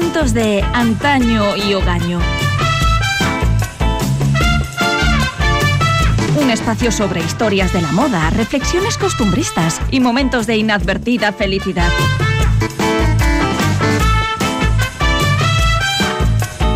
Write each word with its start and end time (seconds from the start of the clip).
asuntos 0.00 0.32
de 0.32 0.62
antaño 0.72 1.56
y 1.56 1.74
hogaño. 1.74 2.20
Un 6.40 6.50
espacio 6.50 6.90
sobre 6.90 7.20
historias 7.20 7.70
de 7.74 7.82
la 7.82 7.92
moda, 7.92 8.30
reflexiones 8.30 8.96
costumbristas 8.96 9.78
y 9.90 10.00
momentos 10.00 10.46
de 10.46 10.56
inadvertida 10.56 11.32
felicidad. 11.34 11.90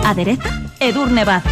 Adereza 0.04 0.62
Edurne 0.78 1.24
Baz. 1.24 1.44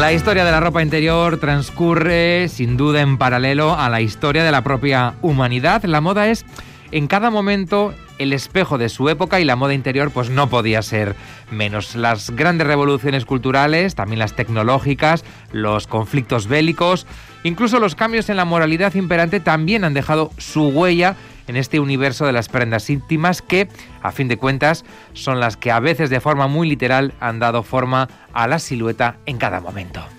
La 0.00 0.12
historia 0.12 0.44
de 0.44 0.52
la 0.52 0.60
ropa 0.60 0.80
interior 0.80 1.38
transcurre 1.38 2.48
sin 2.48 2.78
duda 2.78 3.02
en 3.02 3.18
paralelo 3.18 3.74
a 3.76 3.90
la 3.90 4.00
historia 4.00 4.42
de 4.42 4.52
la 4.52 4.62
propia 4.62 5.14
humanidad. 5.20 5.82
La 5.84 6.00
moda 6.00 6.28
es 6.28 6.46
en 6.92 7.06
cada 7.06 7.30
momento 7.30 7.94
el 8.18 8.32
espejo 8.32 8.78
de 8.78 8.88
su 8.88 9.08
época 9.08 9.40
y 9.40 9.44
la 9.44 9.56
moda 9.56 9.74
interior 9.74 10.10
pues 10.10 10.30
no 10.30 10.48
podía 10.48 10.82
ser 10.82 11.14
menos. 11.50 11.94
Las 11.94 12.30
grandes 12.30 12.66
revoluciones 12.66 13.24
culturales, 13.24 13.94
también 13.94 14.18
las 14.18 14.34
tecnológicas, 14.34 15.24
los 15.52 15.86
conflictos 15.86 16.48
bélicos, 16.48 17.06
incluso 17.44 17.78
los 17.78 17.94
cambios 17.94 18.28
en 18.28 18.36
la 18.36 18.44
moralidad 18.44 18.94
imperante 18.94 19.40
también 19.40 19.84
han 19.84 19.94
dejado 19.94 20.30
su 20.38 20.68
huella 20.68 21.16
en 21.46 21.56
este 21.56 21.80
universo 21.80 22.26
de 22.26 22.32
las 22.32 22.48
prendas 22.48 22.90
íntimas 22.90 23.40
que, 23.40 23.68
a 24.02 24.12
fin 24.12 24.28
de 24.28 24.36
cuentas, 24.36 24.84
son 25.14 25.40
las 25.40 25.56
que 25.56 25.70
a 25.70 25.80
veces 25.80 26.10
de 26.10 26.20
forma 26.20 26.46
muy 26.46 26.68
literal 26.68 27.14
han 27.20 27.38
dado 27.38 27.62
forma 27.62 28.08
a 28.32 28.46
la 28.46 28.58
silueta 28.58 29.16
en 29.26 29.38
cada 29.38 29.60
momento. 29.60 30.17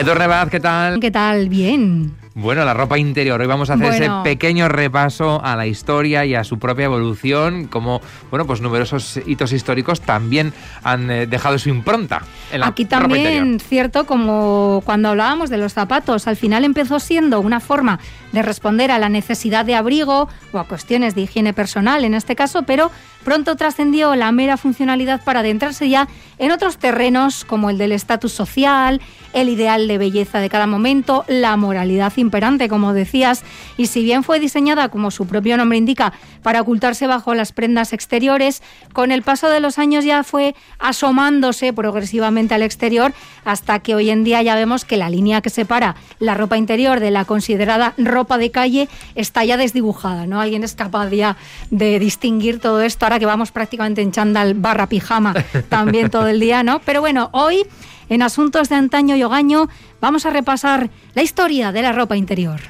Edurne 0.00 0.26
Baz, 0.26 0.48
¿qué 0.48 0.60
tal? 0.60 0.98
¿Qué 0.98 1.10
tal? 1.10 1.50
Bien. 1.50 2.19
Bueno, 2.40 2.64
la 2.64 2.72
ropa 2.72 2.98
interior. 2.98 3.38
Hoy 3.38 3.46
vamos 3.46 3.68
a 3.68 3.74
hacer 3.74 3.92
ese 3.92 4.10
pequeño 4.24 4.66
repaso 4.70 5.44
a 5.44 5.56
la 5.56 5.66
historia 5.66 6.24
y 6.24 6.34
a 6.34 6.42
su 6.42 6.58
propia 6.58 6.86
evolución, 6.86 7.66
como 7.66 8.00
bueno, 8.30 8.46
pues 8.46 8.62
numerosos 8.62 9.20
hitos 9.26 9.52
históricos 9.52 10.00
también 10.00 10.54
han 10.82 11.10
eh, 11.10 11.26
dejado 11.26 11.58
su 11.58 11.68
impronta. 11.68 12.22
En 12.50 12.60
la 12.60 12.68
Aquí 12.68 12.86
también, 12.86 13.60
cierto, 13.60 14.06
como 14.06 14.82
cuando 14.86 15.10
hablábamos 15.10 15.50
de 15.50 15.58
los 15.58 15.74
zapatos, 15.74 16.26
al 16.26 16.36
final 16.36 16.64
empezó 16.64 16.98
siendo 16.98 17.40
una 17.40 17.60
forma 17.60 18.00
de 18.32 18.40
responder 18.40 18.90
a 18.90 18.98
la 18.98 19.10
necesidad 19.10 19.66
de 19.66 19.74
abrigo 19.74 20.28
o 20.52 20.58
a 20.58 20.64
cuestiones 20.64 21.14
de 21.14 21.22
higiene 21.22 21.52
personal 21.52 22.04
en 22.06 22.14
este 22.14 22.36
caso, 22.36 22.62
pero 22.62 22.90
pronto 23.24 23.56
trascendió 23.56 24.14
la 24.16 24.32
mera 24.32 24.56
funcionalidad 24.56 25.22
para 25.24 25.40
adentrarse 25.40 25.88
ya 25.88 26.08
en 26.38 26.52
otros 26.52 26.78
terrenos 26.78 27.44
como 27.44 27.68
el 27.68 27.76
del 27.76 27.92
estatus 27.92 28.32
social, 28.32 29.00
el 29.32 29.48
ideal 29.48 29.86
de 29.88 29.98
belleza 29.98 30.40
de 30.40 30.48
cada 30.48 30.66
momento, 30.66 31.24
la 31.28 31.56
moralidad 31.56 32.12
imperante, 32.30 32.68
como 32.68 32.92
decías, 32.92 33.42
y 33.76 33.86
si 33.86 34.04
bien 34.04 34.22
fue 34.22 34.38
diseñada, 34.38 34.88
como 34.88 35.10
su 35.10 35.26
propio 35.26 35.56
nombre 35.56 35.76
indica, 35.76 36.12
para 36.42 36.60
ocultarse 36.60 37.08
bajo 37.08 37.34
las 37.34 37.50
prendas 37.50 37.92
exteriores, 37.92 38.62
con 38.92 39.10
el 39.10 39.22
paso 39.22 39.48
de 39.48 39.58
los 39.58 39.78
años 39.78 40.04
ya 40.04 40.22
fue 40.22 40.54
asomándose 40.78 41.72
progresivamente 41.72 42.54
al 42.54 42.62
exterior, 42.62 43.12
hasta 43.44 43.80
que 43.80 43.96
hoy 43.96 44.10
en 44.10 44.22
día 44.22 44.42
ya 44.42 44.54
vemos 44.54 44.84
que 44.84 44.96
la 44.96 45.10
línea 45.10 45.40
que 45.40 45.50
separa 45.50 45.96
la 46.20 46.34
ropa 46.34 46.56
interior 46.56 47.00
de 47.00 47.10
la 47.10 47.24
considerada 47.24 47.94
ropa 47.98 48.38
de 48.38 48.52
calle 48.52 48.88
está 49.16 49.44
ya 49.44 49.56
desdibujada, 49.56 50.26
¿no? 50.26 50.40
Alguien 50.40 50.62
es 50.62 50.74
capaz 50.74 51.10
ya 51.10 51.36
de 51.70 51.98
distinguir 51.98 52.60
todo 52.60 52.80
esto, 52.82 53.06
ahora 53.06 53.18
que 53.18 53.26
vamos 53.26 53.50
prácticamente 53.50 54.02
en 54.02 54.12
chándal 54.12 54.54
barra 54.54 54.86
pijama 54.86 55.34
también 55.68 56.10
todo 56.10 56.28
el 56.28 56.38
día, 56.38 56.62
¿no? 56.62 56.80
Pero 56.80 57.00
bueno, 57.00 57.30
hoy 57.32 57.66
en 58.10 58.22
Asuntos 58.22 58.68
de 58.68 58.74
Antaño 58.74 59.16
y 59.16 59.22
Hogaño 59.22 59.68
vamos 60.00 60.26
a 60.26 60.30
repasar 60.30 60.90
la 61.14 61.22
historia 61.22 61.72
de 61.72 61.80
la 61.80 61.92
ropa 61.92 62.16
interior. 62.16 62.60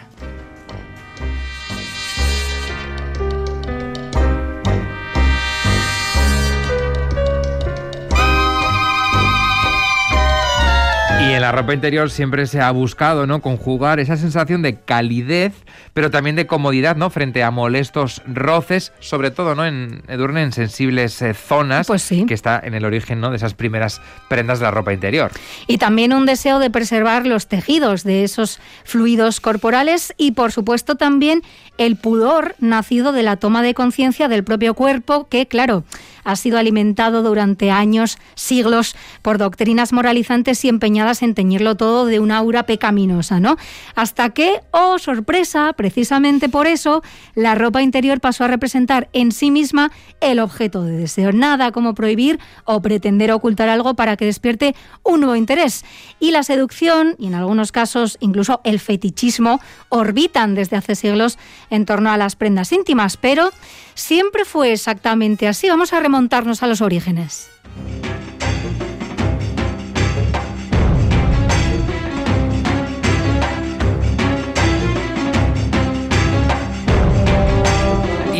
Y 11.20 11.32
en 11.32 11.40
la 11.42 11.52
ropa 11.52 11.74
interior 11.74 12.10
siempre 12.10 12.46
se 12.46 12.60
ha 12.60 12.70
buscado, 12.70 13.26
¿no? 13.26 13.40
Conjugar 13.40 14.00
esa 14.00 14.16
sensación 14.16 14.62
de 14.62 14.80
calidez, 14.80 15.52
pero 15.94 16.10
también 16.10 16.36
de 16.36 16.46
comodidad, 16.46 16.96
¿no? 16.96 17.10
Frente 17.10 17.42
a 17.42 17.50
molestos 17.50 18.22
roces, 18.26 18.92
sobre 19.00 19.30
todo, 19.30 19.54
¿no? 19.54 19.66
En 19.66 20.02
Edurne, 20.08 20.42
en 20.42 20.52
sensibles 20.52 21.20
eh, 21.22 21.34
zonas, 21.34 21.86
pues 21.86 22.02
sí. 22.02 22.26
que 22.26 22.34
está 22.34 22.60
en 22.62 22.74
el 22.74 22.84
origen, 22.84 23.20
¿no? 23.20 23.30
De 23.30 23.36
esas 23.36 23.54
primeras 23.54 24.00
prendas 24.28 24.58
de 24.58 24.64
la 24.64 24.70
ropa 24.70 24.92
interior. 24.92 25.30
Y 25.66 25.78
también 25.78 26.12
un 26.12 26.26
deseo 26.26 26.58
de 26.58 26.70
preservar 26.70 27.26
los 27.26 27.46
tejidos 27.46 28.04
de 28.04 28.24
esos 28.24 28.60
fluidos 28.84 29.40
corporales 29.40 30.14
y, 30.16 30.32
por 30.32 30.52
supuesto, 30.52 30.96
también 30.96 31.42
el 31.78 31.96
pudor 31.96 32.54
nacido 32.58 33.12
de 33.12 33.22
la 33.22 33.36
toma 33.36 33.62
de 33.62 33.74
conciencia 33.74 34.28
del 34.28 34.44
propio 34.44 34.74
cuerpo, 34.74 35.28
que, 35.28 35.46
claro, 35.46 35.84
ha 36.24 36.36
sido 36.36 36.58
alimentado 36.58 37.22
durante 37.22 37.70
años, 37.70 38.18
siglos, 38.34 38.96
por 39.22 39.38
doctrinas 39.38 39.92
moralizantes 39.92 40.64
y 40.64 40.68
empeñadas 40.68 41.22
en 41.22 41.34
teñirlo 41.34 41.76
todo 41.76 42.06
de 42.06 42.20
una 42.20 42.36
aura 42.36 42.64
pecaminosa, 42.64 43.40
¿no? 43.40 43.56
Hasta 43.94 44.30
que, 44.30 44.60
oh 44.70 44.98
sorpresa, 44.98 45.72
precisamente 45.80 46.50
por 46.50 46.66
eso, 46.66 47.02
la 47.34 47.54
ropa 47.54 47.80
interior 47.80 48.20
pasó 48.20 48.44
a 48.44 48.48
representar 48.48 49.08
en 49.14 49.32
sí 49.32 49.50
misma 49.50 49.90
el 50.20 50.38
objeto 50.38 50.84
de 50.84 50.92
deseo. 50.92 51.32
Nada 51.32 51.72
como 51.72 51.94
prohibir 51.94 52.38
o 52.66 52.82
pretender 52.82 53.32
ocultar 53.32 53.70
algo 53.70 53.94
para 53.94 54.18
que 54.18 54.26
despierte 54.26 54.74
un 55.04 55.20
nuevo 55.20 55.36
interés. 55.36 55.86
Y 56.18 56.32
la 56.32 56.42
seducción, 56.42 57.16
y 57.18 57.28
en 57.28 57.34
algunos 57.34 57.72
casos 57.72 58.18
incluso 58.20 58.60
el 58.62 58.78
fetichismo, 58.78 59.58
orbitan 59.88 60.54
desde 60.54 60.76
hace 60.76 60.94
siglos 60.96 61.38
en 61.70 61.86
torno 61.86 62.10
a 62.10 62.18
las 62.18 62.36
prendas 62.36 62.72
íntimas, 62.72 63.16
pero 63.16 63.48
siempre 63.94 64.44
fue 64.44 64.72
exactamente 64.72 65.48
así. 65.48 65.70
Vamos 65.70 65.94
a 65.94 66.00
remontarnos 66.00 66.62
a 66.62 66.66
los 66.66 66.82
orígenes. 66.82 67.48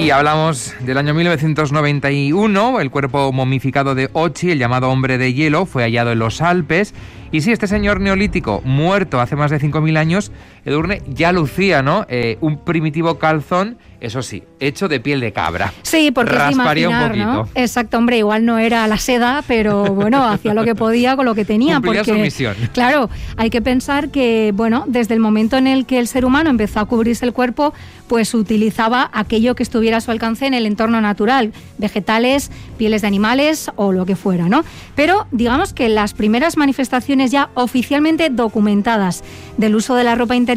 Y 0.00 0.08
hablamos 0.12 0.74
del 0.80 0.96
año 0.96 1.12
1991, 1.12 2.80
el 2.80 2.90
cuerpo 2.90 3.30
momificado 3.34 3.94
de 3.94 4.08
Ochi, 4.14 4.50
el 4.50 4.58
llamado 4.58 4.88
hombre 4.88 5.18
de 5.18 5.34
hielo, 5.34 5.66
fue 5.66 5.82
hallado 5.82 6.12
en 6.12 6.18
los 6.18 6.40
Alpes. 6.40 6.94
Y 7.30 7.42
sí, 7.42 7.52
este 7.52 7.66
señor 7.66 8.00
neolítico, 8.00 8.62
muerto 8.64 9.20
hace 9.20 9.36
más 9.36 9.50
de 9.50 9.60
5.000 9.60 9.98
años, 9.98 10.32
Edurne, 10.64 11.02
ya 11.08 11.32
lucía, 11.32 11.82
¿no? 11.82 12.06
Eh, 12.08 12.38
un 12.40 12.58
primitivo 12.64 13.18
calzón 13.18 13.78
eso 14.00 14.22
sí, 14.22 14.42
hecho 14.60 14.88
de 14.88 14.98
piel 14.98 15.20
de 15.20 15.32
cabra. 15.32 15.74
Sí, 15.82 16.10
porque 16.10 16.32
Rasparía 16.32 16.88
un 16.88 17.08
poquito. 17.08 17.26
¿no? 17.26 17.48
Exacto, 17.54 17.98
hombre, 17.98 18.16
igual 18.16 18.46
no 18.46 18.58
era 18.58 18.86
la 18.86 18.96
seda, 18.96 19.44
pero 19.46 19.84
bueno, 19.94 20.24
hacía 20.24 20.54
lo 20.54 20.64
que 20.64 20.74
podía 20.74 21.16
con 21.16 21.26
lo 21.26 21.34
que 21.34 21.44
tenía. 21.44 21.74
Cumplía 21.74 22.00
porque, 22.00 22.12
su 22.12 22.18
misión. 22.18 22.56
Claro, 22.72 23.10
hay 23.36 23.50
que 23.50 23.60
pensar 23.60 24.08
que, 24.08 24.52
bueno, 24.54 24.84
desde 24.86 25.12
el 25.12 25.20
momento 25.20 25.58
en 25.58 25.66
el 25.66 25.84
que 25.84 25.98
el 25.98 26.08
ser 26.08 26.24
humano 26.24 26.48
empezó 26.48 26.80
a 26.80 26.86
cubrirse 26.86 27.26
el 27.26 27.34
cuerpo, 27.34 27.74
pues 28.08 28.32
utilizaba 28.32 29.10
aquello 29.12 29.54
que 29.54 29.62
estuviera 29.62 29.98
a 29.98 30.00
su 30.00 30.10
alcance 30.10 30.46
en 30.46 30.54
el 30.54 30.64
entorno 30.64 31.00
natural, 31.00 31.52
vegetales, 31.76 32.50
pieles 32.78 33.02
de 33.02 33.08
animales 33.08 33.70
o 33.76 33.92
lo 33.92 34.06
que 34.06 34.16
fuera, 34.16 34.48
¿no? 34.48 34.64
Pero 34.96 35.26
digamos 35.30 35.74
que 35.74 35.88
las 35.90 36.14
primeras 36.14 36.56
manifestaciones 36.56 37.30
ya 37.30 37.50
oficialmente 37.54 38.30
documentadas 38.30 39.22
del 39.58 39.76
uso 39.76 39.94
de 39.94 40.04
la 40.04 40.14
ropa 40.14 40.34
interior 40.34 40.49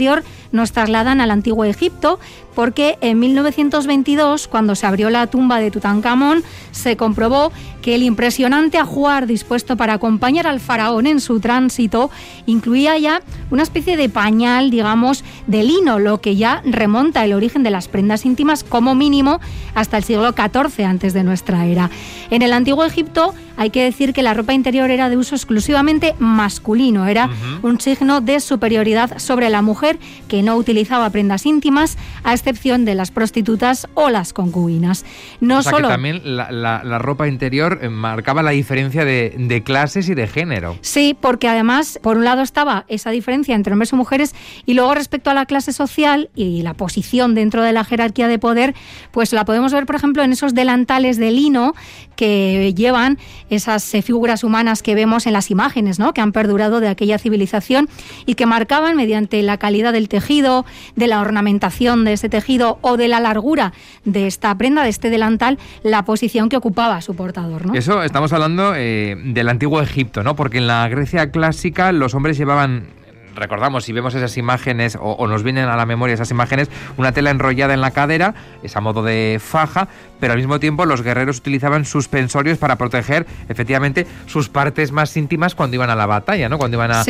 nos 0.52 0.72
trasladan 0.72 1.22
al 1.22 1.32
antiguo 1.32 1.66
Egipto, 1.66 2.20
porque 2.56 2.98
en 3.02 3.20
1922, 3.20 4.48
cuando 4.48 4.76
se 4.76 4.86
abrió 4.86 5.10
la 5.10 5.28
tumba 5.28 5.60
de 5.60 5.72
Tutankamón, 5.72 6.44
se 6.72 6.96
comprobó 6.98 7.52
que 7.82 7.96
el 7.96 8.04
impresionante 8.04 8.78
ajuar 8.78 9.28
dispuesto 9.28 9.76
para 9.76 9.94
acompañar 9.94 10.48
al 10.48 10.60
faraón 10.60 11.08
en 11.08 11.20
su 11.20 11.40
tránsito 11.40 12.10
incluía 12.46 12.98
ya 12.98 13.22
una 13.52 13.64
especie 13.64 13.98
de 13.98 14.10
pañal, 14.10 14.70
digamos, 14.70 15.24
de 15.48 15.64
lino, 15.64 16.00
lo 16.00 16.22
que 16.22 16.36
ya 16.36 16.62
remonta 16.66 17.26
el 17.26 17.34
origen 17.34 17.64
de 17.64 17.72
las 17.72 17.88
prendas 17.88 18.26
íntimas 18.26 18.64
como 18.64 18.96
mínimo 18.96 19.40
hasta 19.76 19.98
el 19.98 20.04
siglo 20.04 20.34
XIV 20.34 20.86
antes 20.86 21.14
de 21.14 21.24
nuestra 21.24 21.66
era. 21.66 21.90
En 22.30 22.42
el 22.42 22.54
antiguo 22.54 22.86
Egipto 22.86 23.34
hay 23.58 23.70
que 23.70 23.84
decir 23.84 24.14
que 24.14 24.24
la 24.24 24.34
ropa 24.34 24.54
interior 24.54 24.90
era 24.90 25.10
de 25.10 25.18
uso 25.18 25.36
exclusivamente 25.36 26.16
masculino, 26.20 27.06
era 27.08 27.30
un 27.62 27.80
signo 27.80 28.22
de 28.22 28.40
superioridad 28.40 29.20
sobre 29.20 29.50
la 29.50 29.62
mujer 29.62 30.00
que 30.28 30.42
no 30.44 30.56
utilizaba 30.56 31.10
prendas 31.10 31.46
íntimas, 31.46 31.98
a 32.24 32.34
excepción 32.34 32.86
de 32.86 32.96
las 32.96 33.12
prostitutas 33.12 33.88
o 33.94 34.10
las 34.10 34.34
concubinas. 34.34 35.06
No 35.40 35.60
o 35.60 35.62
sea 35.62 35.72
solo 35.72 35.88
que 35.88 35.94
también 35.94 36.22
la, 36.24 36.52
la, 36.52 36.84
la, 36.84 37.00
ropa 37.00 37.28
interior 37.28 37.80
eh, 37.82 37.90
marcaba 37.90 38.42
la 38.44 38.52
diferencia 38.52 39.06
de, 39.06 39.36
de, 39.38 39.64
clases 39.64 40.10
y 40.10 40.16
de 40.16 40.28
género. 40.28 40.78
Sí, 40.82 41.16
porque 41.20 41.48
además, 41.48 42.00
por 42.02 42.18
un 42.18 42.24
lado 42.24 42.42
estaba 42.42 42.86
esa 42.88 43.12
diferencia 43.12 43.56
entre 43.56 43.74
hombres 43.74 43.94
y 43.94 43.96
mujeres, 43.96 44.36
y 44.66 44.74
luego 44.74 44.96
respecto 44.96 45.30
a 45.30 45.34
la 45.34 45.46
clase 45.46 45.74
social 45.74 46.30
y 46.36 46.62
la 46.64 46.74
posición 46.74 47.36
dentro 47.36 47.64
de 47.64 47.74
la 47.74 47.84
jerarquía 47.84 48.28
de 48.28 48.40
poder, 48.40 48.74
pues 49.12 49.34
la 49.34 49.46
podemos 49.46 49.74
ver, 49.74 49.86
por 49.86 49.96
ejemplo, 49.96 50.24
en 50.24 50.32
esos 50.32 50.54
delantales 50.54 51.18
de 51.18 51.32
lino 51.32 51.74
que 52.16 52.74
llevan 52.76 53.18
esas 53.54 53.94
eh, 53.94 54.02
figuras 54.02 54.44
humanas 54.44 54.84
que 54.84 54.96
vemos 54.96 55.28
en 55.28 55.34
las 55.34 55.52
imágenes, 55.52 56.00
¿no? 56.00 56.14
que 56.14 56.22
han 56.22 56.32
perdurado 56.32 56.80
de 56.80 56.88
aquella 56.88 57.18
civilización 57.18 57.90
y 58.26 58.36
que 58.36 58.46
marcaban 58.46 58.96
mediante 58.96 59.42
la 59.42 59.58
calidad 59.58 59.94
del 59.94 60.10
tejido, 60.10 60.66
de 60.96 61.08
la 61.08 61.22
ornamentación 61.22 62.04
de 62.04 62.14
ese 62.14 62.30
tejido 62.30 62.80
o 62.82 62.98
de 62.98 63.08
la 63.08 63.20
largura 63.20 63.74
de 64.06 64.28
esta 64.28 64.56
prenda, 64.58 64.84
de 64.84 64.90
este 64.90 65.10
delantal, 65.10 65.58
la 65.84 66.06
posición 66.06 66.50
que 66.50 66.58
ocupaba 66.58 67.02
su 67.02 67.16
portador. 67.16 67.64
Eso 67.74 68.04
estamos 68.04 68.34
hablando 68.34 68.74
eh, 68.76 69.16
del 69.24 69.50
antiguo 69.50 69.82
Egipto, 69.82 70.24
¿no? 70.24 70.36
porque 70.36 70.58
en 70.58 70.68
la 70.68 70.88
Grecia 70.88 71.32
clásica 71.32 71.92
los 71.92 72.14
hombres 72.14 72.38
llevaban 72.38 72.88
recordamos, 73.36 73.86
si 73.86 73.94
vemos 73.94 74.16
esas 74.16 74.38
imágenes 74.38 74.98
o, 75.00 75.28
nos 75.28 75.44
vienen 75.44 75.66
a 75.66 75.76
la 75.76 75.86
memoria 75.86 76.14
esas 76.14 76.32
imágenes, 76.32 76.70
una 76.98 77.12
tela 77.12 77.32
enrollada 77.32 77.74
en 77.74 77.82
la 77.82 77.92
cadera, 77.92 78.34
es 78.62 78.76
a 78.76 78.82
modo 78.82 79.04
de 79.04 79.40
faja, 79.44 79.88
pero 80.20 80.34
al 80.34 80.40
mismo 80.40 80.60
tiempo 80.60 80.86
los 80.86 81.02
guerreros 81.02 81.38
utilizaban 81.40 81.86
suspensorios 81.86 82.58
para 82.58 82.78
proteger 82.78 83.26
efectivamente 83.50 84.08
sus 84.26 84.50
partes 84.50 84.92
más 84.92 85.16
íntimas 85.18 85.56
cuando 85.56 85.76
iban 85.76 85.90
a 85.90 85.96
la 85.96 86.06
batalla, 86.06 86.50
¿no? 86.50 86.58
Cuando 86.58 86.78
iban 86.78 86.92
a, 86.92 87.04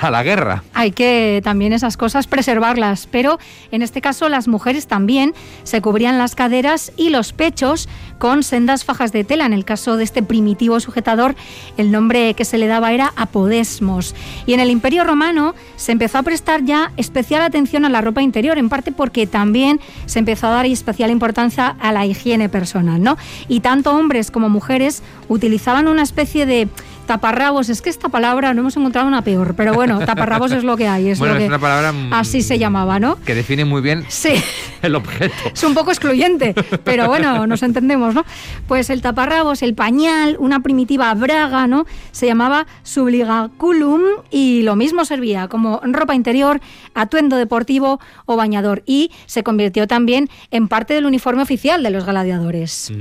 a, 0.00 0.10
la 0.10 0.22
guerra. 0.22 0.62
Hay 0.74 0.92
que 0.92 1.40
también 1.42 1.72
esas 1.72 1.96
cosas 1.96 2.26
preservarlas, 2.26 3.08
pero 3.10 3.38
en 3.72 3.82
este 3.82 4.00
caso 4.00 4.28
las 4.28 4.48
mujeres 4.48 4.86
también 4.86 5.34
se 5.64 5.80
cubrían 5.80 6.18
las 6.18 6.34
caderas 6.34 6.92
y 6.96 7.10
los 7.10 7.32
pechos 7.32 7.88
con 8.18 8.42
sendas 8.42 8.84
fajas 8.84 9.12
de 9.12 9.24
tela. 9.24 9.46
En 9.46 9.52
el 9.52 9.64
caso 9.64 9.96
de 9.96 10.04
este 10.04 10.22
primitivo 10.22 10.78
sujetador, 10.80 11.34
el 11.76 11.90
nombre 11.90 12.34
que 12.34 12.44
se 12.44 12.58
le 12.58 12.66
daba 12.66 12.92
era 12.92 13.12
apodesmos. 13.16 14.14
Y 14.46 14.52
en 14.52 14.60
el 14.60 14.70
Imperio 14.70 15.04
Romano 15.04 15.29
se 15.76 15.92
empezó 15.92 16.18
a 16.18 16.22
prestar 16.22 16.64
ya 16.64 16.92
especial 16.96 17.42
atención 17.42 17.84
a 17.84 17.88
la 17.88 18.00
ropa 18.00 18.22
interior, 18.22 18.58
en 18.58 18.68
parte 18.68 18.92
porque 18.92 19.26
también 19.26 19.80
se 20.06 20.18
empezó 20.18 20.48
a 20.48 20.50
dar 20.50 20.66
especial 20.66 21.10
importancia 21.10 21.76
a 21.80 21.92
la 21.92 22.06
higiene 22.06 22.48
personal, 22.48 23.02
¿no? 23.02 23.16
Y 23.48 23.60
tanto 23.60 23.92
hombres 23.92 24.30
como 24.30 24.48
mujeres 24.48 25.02
utilizaban 25.28 25.88
una 25.88 26.02
especie 26.02 26.46
de 26.46 26.68
taparrabos, 27.10 27.68
es 27.70 27.82
que 27.82 27.90
esta 27.90 28.08
palabra 28.08 28.54
no 28.54 28.60
hemos 28.60 28.76
encontrado 28.76 29.08
una 29.08 29.22
peor, 29.22 29.54
pero 29.56 29.74
bueno, 29.74 29.98
taparrabos 30.06 30.52
es 30.52 30.62
lo 30.62 30.76
que 30.76 30.86
hay. 30.86 31.08
Es 31.08 31.18
bueno, 31.18 31.34
es 31.34 31.48
una 31.48 31.58
palabra 31.58 31.92
así 32.12 32.40
se 32.40 32.56
llamaba, 32.56 33.00
¿no? 33.00 33.16
Que 33.24 33.34
define 33.34 33.64
muy 33.64 33.82
bien 33.82 34.04
sí. 34.06 34.34
el 34.82 34.94
objeto. 34.94 35.34
Es 35.52 35.64
un 35.64 35.74
poco 35.74 35.90
excluyente, 35.90 36.54
pero 36.84 37.08
bueno, 37.08 37.48
nos 37.48 37.64
entendemos, 37.64 38.14
¿no? 38.14 38.24
Pues 38.68 38.90
el 38.90 39.02
taparrabos, 39.02 39.64
el 39.64 39.74
pañal, 39.74 40.36
una 40.38 40.60
primitiva 40.60 41.12
braga, 41.14 41.66
¿no? 41.66 41.84
Se 42.12 42.26
llamaba 42.26 42.68
subligaculum 42.84 44.02
y 44.30 44.62
lo 44.62 44.76
mismo 44.76 45.04
servía 45.04 45.48
como 45.48 45.80
ropa 45.82 46.14
interior, 46.14 46.60
atuendo 46.94 47.38
deportivo 47.38 47.98
o 48.26 48.36
bañador 48.36 48.84
y 48.86 49.10
se 49.26 49.42
convirtió 49.42 49.88
también 49.88 50.28
en 50.52 50.68
parte 50.68 50.94
del 50.94 51.06
uniforme 51.06 51.42
oficial 51.42 51.82
de 51.82 51.90
los 51.90 52.06
gladiadores. 52.06 52.92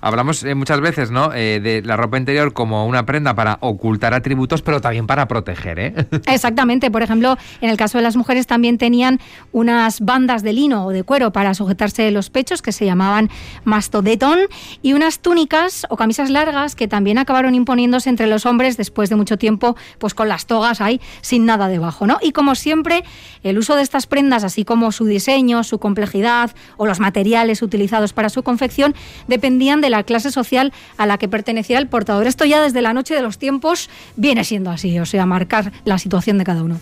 Hablamos 0.00 0.42
eh, 0.42 0.54
muchas 0.54 0.80
veces, 0.80 1.10
¿no? 1.10 1.34
Eh, 1.34 1.60
de 1.60 1.82
la 1.82 1.98
ropa 1.98 2.16
interior 2.16 2.54
como 2.54 2.86
una 2.86 3.04
prenda 3.04 3.34
para 3.34 3.41
para 3.42 3.58
ocultar 3.60 4.14
atributos, 4.14 4.62
pero 4.62 4.80
también 4.80 5.08
para 5.08 5.26
proteger. 5.26 5.80
¿eh? 5.80 5.94
Exactamente. 6.26 6.92
Por 6.92 7.02
ejemplo, 7.02 7.36
en 7.60 7.70
el 7.70 7.76
caso 7.76 7.98
de 7.98 8.02
las 8.04 8.14
mujeres 8.14 8.46
también 8.46 8.78
tenían 8.78 9.18
unas 9.50 10.00
bandas 10.00 10.44
de 10.44 10.52
lino 10.52 10.86
o 10.86 10.90
de 10.90 11.02
cuero 11.02 11.32
para 11.32 11.52
sujetarse 11.52 12.08
los 12.12 12.30
pechos 12.30 12.62
que 12.62 12.70
se 12.70 12.86
llamaban 12.86 13.30
mastodetón 13.64 14.38
y 14.80 14.92
unas 14.92 15.18
túnicas 15.18 15.88
o 15.90 15.96
camisas 15.96 16.30
largas 16.30 16.76
que 16.76 16.86
también 16.86 17.18
acabaron 17.18 17.56
imponiéndose 17.56 18.10
entre 18.10 18.28
los 18.28 18.46
hombres 18.46 18.76
después 18.76 19.10
de 19.10 19.16
mucho 19.16 19.36
tiempo, 19.38 19.74
pues 19.98 20.14
con 20.14 20.28
las 20.28 20.46
togas 20.46 20.80
ahí 20.80 21.00
sin 21.20 21.44
nada 21.44 21.66
debajo, 21.66 22.06
¿no? 22.06 22.18
Y 22.22 22.30
como 22.30 22.54
siempre, 22.54 23.02
el 23.42 23.58
uso 23.58 23.74
de 23.74 23.82
estas 23.82 24.06
prendas, 24.06 24.44
así 24.44 24.64
como 24.64 24.92
su 24.92 25.04
diseño, 25.04 25.64
su 25.64 25.80
complejidad 25.80 26.52
o 26.76 26.86
los 26.86 27.00
materiales 27.00 27.60
utilizados 27.60 28.12
para 28.12 28.28
su 28.28 28.44
confección, 28.44 28.94
dependían 29.26 29.80
de 29.80 29.90
la 29.90 30.04
clase 30.04 30.30
social 30.30 30.72
a 30.96 31.06
la 31.06 31.18
que 31.18 31.26
pertenecía 31.26 31.78
el 31.78 31.88
portador. 31.88 32.28
Esto 32.28 32.44
ya 32.44 32.62
desde 32.62 32.82
la 32.82 32.94
noche 32.94 33.16
de 33.16 33.22
los 33.22 33.31
tiempos 33.38 33.90
viene 34.16 34.44
siendo 34.44 34.70
así, 34.70 34.98
o 34.98 35.06
sea, 35.06 35.26
marcar 35.26 35.72
la 35.84 35.98
situación 35.98 36.38
de 36.38 36.44
cada 36.44 36.62
uno. 36.62 36.80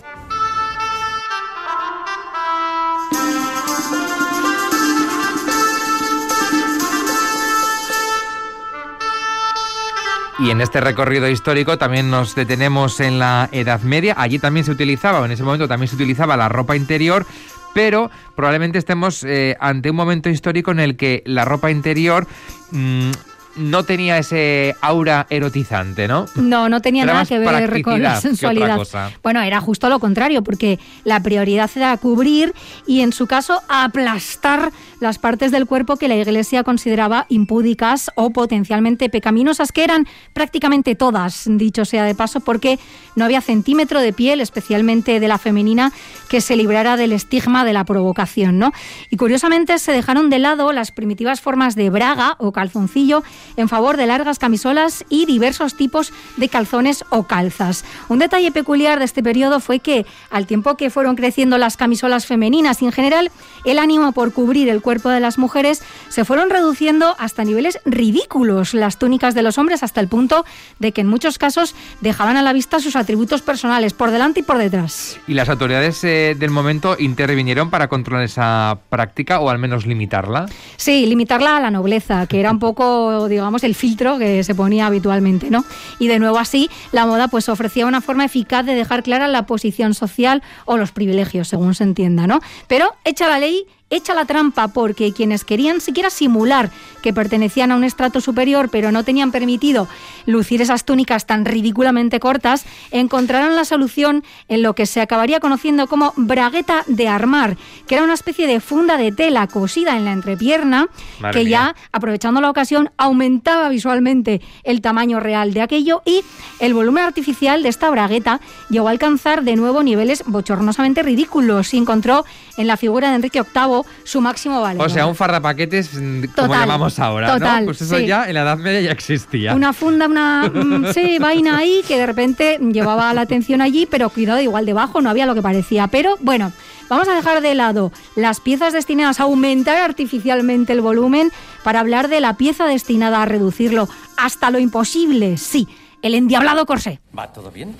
Y 10.41 10.49
en 10.49 10.59
este 10.59 10.81
recorrido 10.81 11.29
histórico 11.29 11.77
también 11.77 12.09
nos 12.09 12.33
detenemos 12.33 12.99
en 12.99 13.19
la 13.19 13.47
Edad 13.51 13.81
Media. 13.81 14.15
Allí 14.17 14.39
también 14.39 14.65
se 14.65 14.71
utilizaba, 14.71 15.23
en 15.23 15.31
ese 15.31 15.43
momento 15.43 15.67
también 15.67 15.87
se 15.87 15.93
utilizaba 15.93 16.35
la 16.35 16.49
ropa 16.49 16.75
interior, 16.75 17.27
pero 17.75 18.09
probablemente 18.35 18.79
estemos 18.79 19.23
eh, 19.23 19.55
ante 19.59 19.91
un 19.91 19.95
momento 19.95 20.29
histórico 20.29 20.71
en 20.71 20.79
el 20.79 20.97
que 20.97 21.21
la 21.27 21.45
ropa 21.45 21.69
interior 21.69 22.25
mm, 22.71 23.11
no 23.55 23.83
tenía 23.83 24.17
ese 24.17 24.75
aura 24.81 25.27
erotizante, 25.29 26.07
¿no? 26.07 26.25
No, 26.35 26.69
no 26.69 26.81
tenía 26.81 27.05
nada 27.05 27.25
que 27.25 27.39
ver 27.39 27.81
con 27.81 28.01
la 28.01 28.19
sensualidad. 28.19 28.79
Bueno, 29.23 29.41
era 29.41 29.59
justo 29.61 29.89
lo 29.89 29.99
contrario, 29.99 30.43
porque 30.43 30.79
la 31.03 31.21
prioridad 31.21 31.69
era 31.75 31.95
cubrir 31.97 32.53
y 32.87 33.01
en 33.01 33.13
su 33.13 33.27
caso 33.27 33.61
aplastar 33.67 34.71
las 34.99 35.17
partes 35.17 35.51
del 35.51 35.65
cuerpo 35.65 35.97
que 35.97 36.07
la 36.07 36.15
Iglesia 36.15 36.63
consideraba 36.63 37.25
impúdicas 37.29 38.11
o 38.15 38.31
potencialmente 38.31 39.09
pecaminosas, 39.09 39.71
que 39.71 39.83
eran 39.83 40.07
prácticamente 40.33 40.95
todas, 40.95 41.45
dicho 41.47 41.85
sea 41.85 42.03
de 42.03 42.15
paso, 42.15 42.39
porque 42.39 42.79
no 43.15 43.25
había 43.25 43.41
centímetro 43.41 43.99
de 43.99 44.13
piel, 44.13 44.41
especialmente 44.41 45.19
de 45.19 45.27
la 45.27 45.37
femenina, 45.37 45.91
que 46.29 46.41
se 46.41 46.55
librara 46.55 46.97
del 46.97 47.11
estigma 47.11 47.65
de 47.65 47.73
la 47.73 47.83
provocación, 47.83 48.59
¿no? 48.59 48.71
Y 49.09 49.17
curiosamente 49.17 49.79
se 49.79 49.91
dejaron 49.91 50.29
de 50.29 50.39
lado 50.39 50.71
las 50.71 50.91
primitivas 50.91 51.41
formas 51.41 51.75
de 51.75 51.89
braga 51.89 52.35
o 52.37 52.51
calzoncillo 52.51 53.23
en 53.57 53.69
favor 53.69 53.97
de 53.97 54.07
largas 54.07 54.39
camisolas 54.39 55.05
y 55.09 55.25
diversos 55.25 55.75
tipos 55.75 56.13
de 56.37 56.49
calzones 56.49 57.03
o 57.09 57.23
calzas. 57.23 57.85
Un 58.09 58.19
detalle 58.19 58.51
peculiar 58.51 58.99
de 58.99 59.05
este 59.05 59.23
periodo 59.23 59.59
fue 59.59 59.79
que, 59.79 60.05
al 60.29 60.47
tiempo 60.47 60.75
que 60.77 60.89
fueron 60.89 61.15
creciendo 61.15 61.57
las 61.57 61.77
camisolas 61.77 62.25
femeninas 62.25 62.81
y 62.81 62.85
en 62.85 62.91
general 62.91 63.31
el 63.65 63.79
ánimo 63.79 64.11
por 64.11 64.33
cubrir 64.33 64.69
el 64.69 64.81
cuerpo 64.81 65.09
de 65.09 65.19
las 65.19 65.37
mujeres, 65.37 65.81
se 66.09 66.25
fueron 66.25 66.49
reduciendo 66.49 67.15
hasta 67.19 67.43
niveles 67.43 67.79
ridículos 67.85 68.73
las 68.73 68.97
túnicas 68.97 69.33
de 69.33 69.41
los 69.41 69.57
hombres 69.57 69.83
hasta 69.83 70.01
el 70.01 70.07
punto 70.07 70.45
de 70.79 70.91
que 70.91 71.01
en 71.01 71.07
muchos 71.07 71.37
casos 71.37 71.75
dejaban 72.01 72.37
a 72.37 72.41
la 72.41 72.53
vista 72.53 72.79
sus 72.79 72.95
atributos 72.95 73.41
personales 73.41 73.93
por 73.93 74.11
delante 74.11 74.41
y 74.41 74.43
por 74.43 74.57
detrás. 74.57 75.19
¿Y 75.27 75.33
las 75.33 75.49
autoridades 75.49 76.03
eh, 76.03 76.35
del 76.37 76.49
momento 76.51 76.95
intervinieron 76.99 77.69
para 77.69 77.87
controlar 77.87 78.23
esa 78.23 78.79
práctica 78.89 79.39
o 79.39 79.49
al 79.49 79.59
menos 79.59 79.85
limitarla? 79.85 80.45
Sí, 80.77 81.05
limitarla 81.05 81.57
a 81.57 81.59
la 81.59 81.71
nobleza, 81.71 82.27
que 82.27 82.39
era 82.39 82.51
un 82.51 82.59
poco, 82.59 83.27
digamos, 83.31 83.63
el 83.63 83.73
filtro 83.73 84.19
que 84.19 84.43
se 84.43 84.53
ponía 84.53 84.85
habitualmente, 84.85 85.49
¿no? 85.49 85.65
Y 85.97 86.07
de 86.07 86.19
nuevo 86.19 86.37
así, 86.37 86.69
la 86.91 87.07
moda 87.07 87.27
pues 87.27 87.49
ofrecía 87.49 87.87
una 87.87 88.01
forma 88.01 88.25
eficaz 88.25 88.65
de 88.65 88.75
dejar 88.75 89.01
clara 89.01 89.27
la 89.27 89.47
posición 89.47 89.95
social 89.95 90.43
o 90.65 90.77
los 90.77 90.91
privilegios, 90.91 91.47
según 91.47 91.73
se 91.73 91.83
entienda, 91.83 92.27
¿no? 92.27 92.39
Pero 92.67 92.93
hecha 93.03 93.27
la 93.27 93.39
ley 93.39 93.65
hecha 93.91 94.15
la 94.15 94.25
trampa 94.25 94.69
porque 94.69 95.13
quienes 95.13 95.43
querían 95.43 95.81
siquiera 95.81 96.09
simular 96.09 96.71
que 97.03 97.13
pertenecían 97.13 97.71
a 97.71 97.75
un 97.75 97.83
estrato 97.83 98.21
superior 98.21 98.69
pero 98.69 98.91
no 98.91 99.03
tenían 99.03 99.31
permitido 99.31 99.87
lucir 100.25 100.61
esas 100.61 100.85
túnicas 100.85 101.27
tan 101.27 101.45
ridículamente 101.45 102.19
cortas, 102.19 102.65
encontraron 102.91 103.55
la 103.55 103.65
solución 103.65 104.23
en 104.47 104.63
lo 104.63 104.73
que 104.73 104.85
se 104.85 105.01
acabaría 105.01 105.39
conociendo 105.39 105.87
como 105.87 106.13
bragueta 106.15 106.83
de 106.87 107.07
armar, 107.07 107.57
que 107.87 107.95
era 107.95 108.03
una 108.03 108.13
especie 108.13 108.47
de 108.47 108.59
funda 108.59 108.97
de 108.97 109.11
tela 109.11 109.47
cosida 109.47 109.97
en 109.97 110.05
la 110.05 110.13
entrepierna 110.13 110.87
que 111.33 111.45
ya, 111.45 111.75
aprovechando 111.91 112.41
la 112.41 112.49
ocasión, 112.49 112.91
aumentaba 112.97 113.69
visualmente 113.69 114.41
el 114.63 114.81
tamaño 114.81 115.19
real 115.19 115.53
de 115.53 115.61
aquello 115.61 116.01
y 116.05 116.23
el 116.59 116.73
volumen 116.73 117.03
artificial 117.03 117.61
de 117.63 117.69
esta 117.69 117.89
bragueta 117.89 118.39
llegó 118.69 118.87
a 118.87 118.91
alcanzar 118.91 119.43
de 119.43 119.55
nuevo 119.55 119.83
niveles 119.83 120.23
bochornosamente 120.25 121.03
ridículos 121.03 121.73
y 121.73 121.77
encontró 121.77 122.25
en 122.57 122.67
la 122.67 122.77
figura 122.77 123.09
de 123.09 123.15
Enrique 123.15 123.41
VIII 123.41 123.80
su 124.03 124.21
máximo 124.21 124.61
valor. 124.61 124.85
O 124.85 124.89
sea, 124.89 125.05
un 125.07 125.15
fardapaquetes 125.15 125.93
mm, 125.93 126.23
como 126.35 126.53
llamamos 126.53 126.99
ahora, 126.99 127.33
total, 127.33 127.61
¿no? 127.61 127.65
Pues 127.65 127.81
eso 127.81 127.99
ya 127.99 128.27
en 128.27 128.33
la 128.33 128.41
Edad 128.41 128.57
Media 128.57 128.81
ya 128.81 128.91
existía. 128.91 129.53
Una 129.53 129.73
funda, 129.73 130.07
una 130.07 130.49
mm, 130.53 130.93
sí, 130.93 131.17
vaina 131.19 131.57
ahí 131.57 131.81
que 131.87 131.97
de 131.97 132.05
repente 132.05 132.59
llevaba 132.59 133.13
la 133.13 133.21
atención 133.21 133.61
allí, 133.61 133.85
pero 133.85 134.09
cuidado, 134.09 134.41
igual 134.41 134.65
debajo 134.65 135.01
no 135.01 135.09
había 135.09 135.25
lo 135.25 135.35
que 135.35 135.41
parecía. 135.41 135.87
Pero 135.87 136.17
bueno, 136.21 136.51
vamos 136.89 137.07
a 137.07 137.15
dejar 137.15 137.41
de 137.41 137.55
lado 137.55 137.91
las 138.15 138.39
piezas 138.39 138.73
destinadas 138.73 139.19
a 139.19 139.23
aumentar 139.23 139.77
artificialmente 139.77 140.73
el 140.73 140.81
volumen 140.81 141.31
para 141.63 141.79
hablar 141.79 142.07
de 142.07 142.21
la 142.21 142.37
pieza 142.37 142.65
destinada 142.65 143.21
a 143.21 143.25
reducirlo 143.25 143.87
hasta 144.17 144.51
lo 144.51 144.59
imposible, 144.59 145.37
sí, 145.37 145.67
el 146.01 146.15
endiablado 146.15 146.65
corsé. 146.65 146.99
¿Va 147.17 147.27
todo 147.27 147.51
bien? 147.51 147.75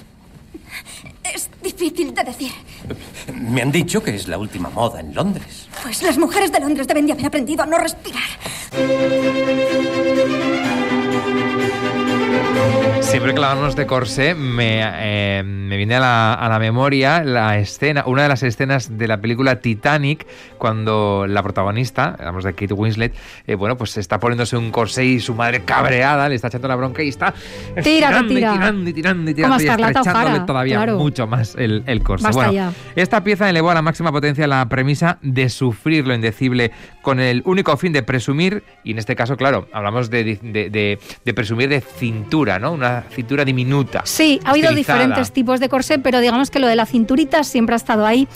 Es 1.24 1.50
difícil 1.62 2.14
de 2.14 2.24
decir. 2.24 2.52
Me 3.34 3.62
han 3.62 3.72
dicho 3.72 4.04
que 4.04 4.16
es 4.16 4.28
la 4.28 4.38
última 4.38 4.70
moda 4.70 5.00
en 5.00 5.14
Londres. 5.14 5.68
Pues 5.84 6.02
las 6.04 6.18
mujeres 6.18 6.52
de 6.52 6.60
Londres 6.60 6.88
deben 6.88 7.06
de 7.06 7.14
haber 7.14 7.26
aprendido 7.26 7.64
a 7.64 7.66
no 7.66 7.78
respirar. 7.78 8.22
Siempre 13.12 13.34
que 13.34 13.44
hablamos 13.44 13.76
de 13.76 13.86
corsé, 13.86 14.36
me, 14.36 14.80
eh, 14.82 15.44
me 15.44 15.76
viene 15.76 15.96
a 15.96 16.00
la, 16.00 16.34
a 16.34 16.48
la, 16.48 16.60
memoria 16.60 17.26
la 17.26 17.58
escena, 17.60 18.06
una 18.08 18.24
de 18.24 18.30
las 18.30 18.42
escenas 18.42 18.98
de 18.98 19.06
la 19.06 19.20
película 19.20 19.60
Titanic, 19.60 20.26
cuando 20.58 21.26
la 21.28 21.44
protagonista, 21.44 22.16
hablamos 22.18 22.46
de 22.46 22.54
Kate 22.54 22.74
Winslet, 22.74 23.14
eh, 23.48 23.56
bueno, 23.56 23.78
pues 23.78 23.98
está 23.98 24.18
poniéndose 24.18 24.56
un 24.56 24.72
corsé 24.72 25.04
y 25.04 25.20
su 25.20 25.36
madre 25.36 25.66
cabreada 25.66 26.30
le 26.30 26.36
está 26.36 26.48
echando 26.48 26.70
la 26.70 26.78
bronca 26.78 27.04
y 27.04 27.10
está 27.10 27.34
tira, 27.84 27.84
tirando, 27.84 28.28
tira. 28.30 28.50
y 28.50 28.54
tirando 28.54 28.90
y 28.90 28.94
tirando 28.94 29.32
y 29.32 29.34
tirando 29.34 29.62
y 29.62 29.68
estrechándole 29.68 30.40
todavía 30.42 30.78
claro. 30.78 30.98
mucho 30.98 31.28
más 31.28 31.56
el, 31.56 31.84
el 31.88 32.04
corsé. 32.04 32.28
Basta 32.28 32.48
bueno, 32.48 32.54
ya. 32.54 32.72
esta 32.96 33.24
pieza 33.26 33.50
elevó 33.50 33.72
a 33.72 33.74
la 33.74 33.82
máxima 33.82 34.14
potencia 34.14 34.48
la 34.48 34.68
premisa 34.70 35.18
de 35.22 35.50
sufrir 35.50 36.08
lo 36.08 36.16
indecible 36.16 36.72
con 37.02 37.20
el 37.20 37.42
único 37.46 37.76
fin 37.76 37.92
de 37.92 38.04
presumir, 38.04 38.64
y 38.86 38.92
en 38.92 39.00
este 39.00 39.18
caso, 39.18 39.36
claro, 39.36 39.68
hablamos 39.74 40.10
de, 40.10 40.24
de, 40.24 40.70
de, 40.70 41.00
de 41.26 41.34
presumir 41.34 41.68
de 41.68 41.82
cintura, 41.82 42.58
¿no? 42.58 42.72
Una 42.72 43.01
cintura 43.10 43.46
diminuta. 43.46 44.02
Sí, 44.06 44.40
ha 44.44 44.52
habido 44.52 44.70
estilizada. 44.70 45.00
diferentes 45.00 45.32
tipos 45.32 45.60
de 45.60 45.70
corsé, 45.70 46.00
pero 46.00 46.20
digamos 46.20 46.52
que 46.52 46.60
lo 46.60 46.68
de 46.68 46.76
la 46.76 46.86
cinturita 46.86 47.44
siempre 47.44 47.74
ha 47.74 47.78
estado 47.78 48.06
ahí. 48.06 48.28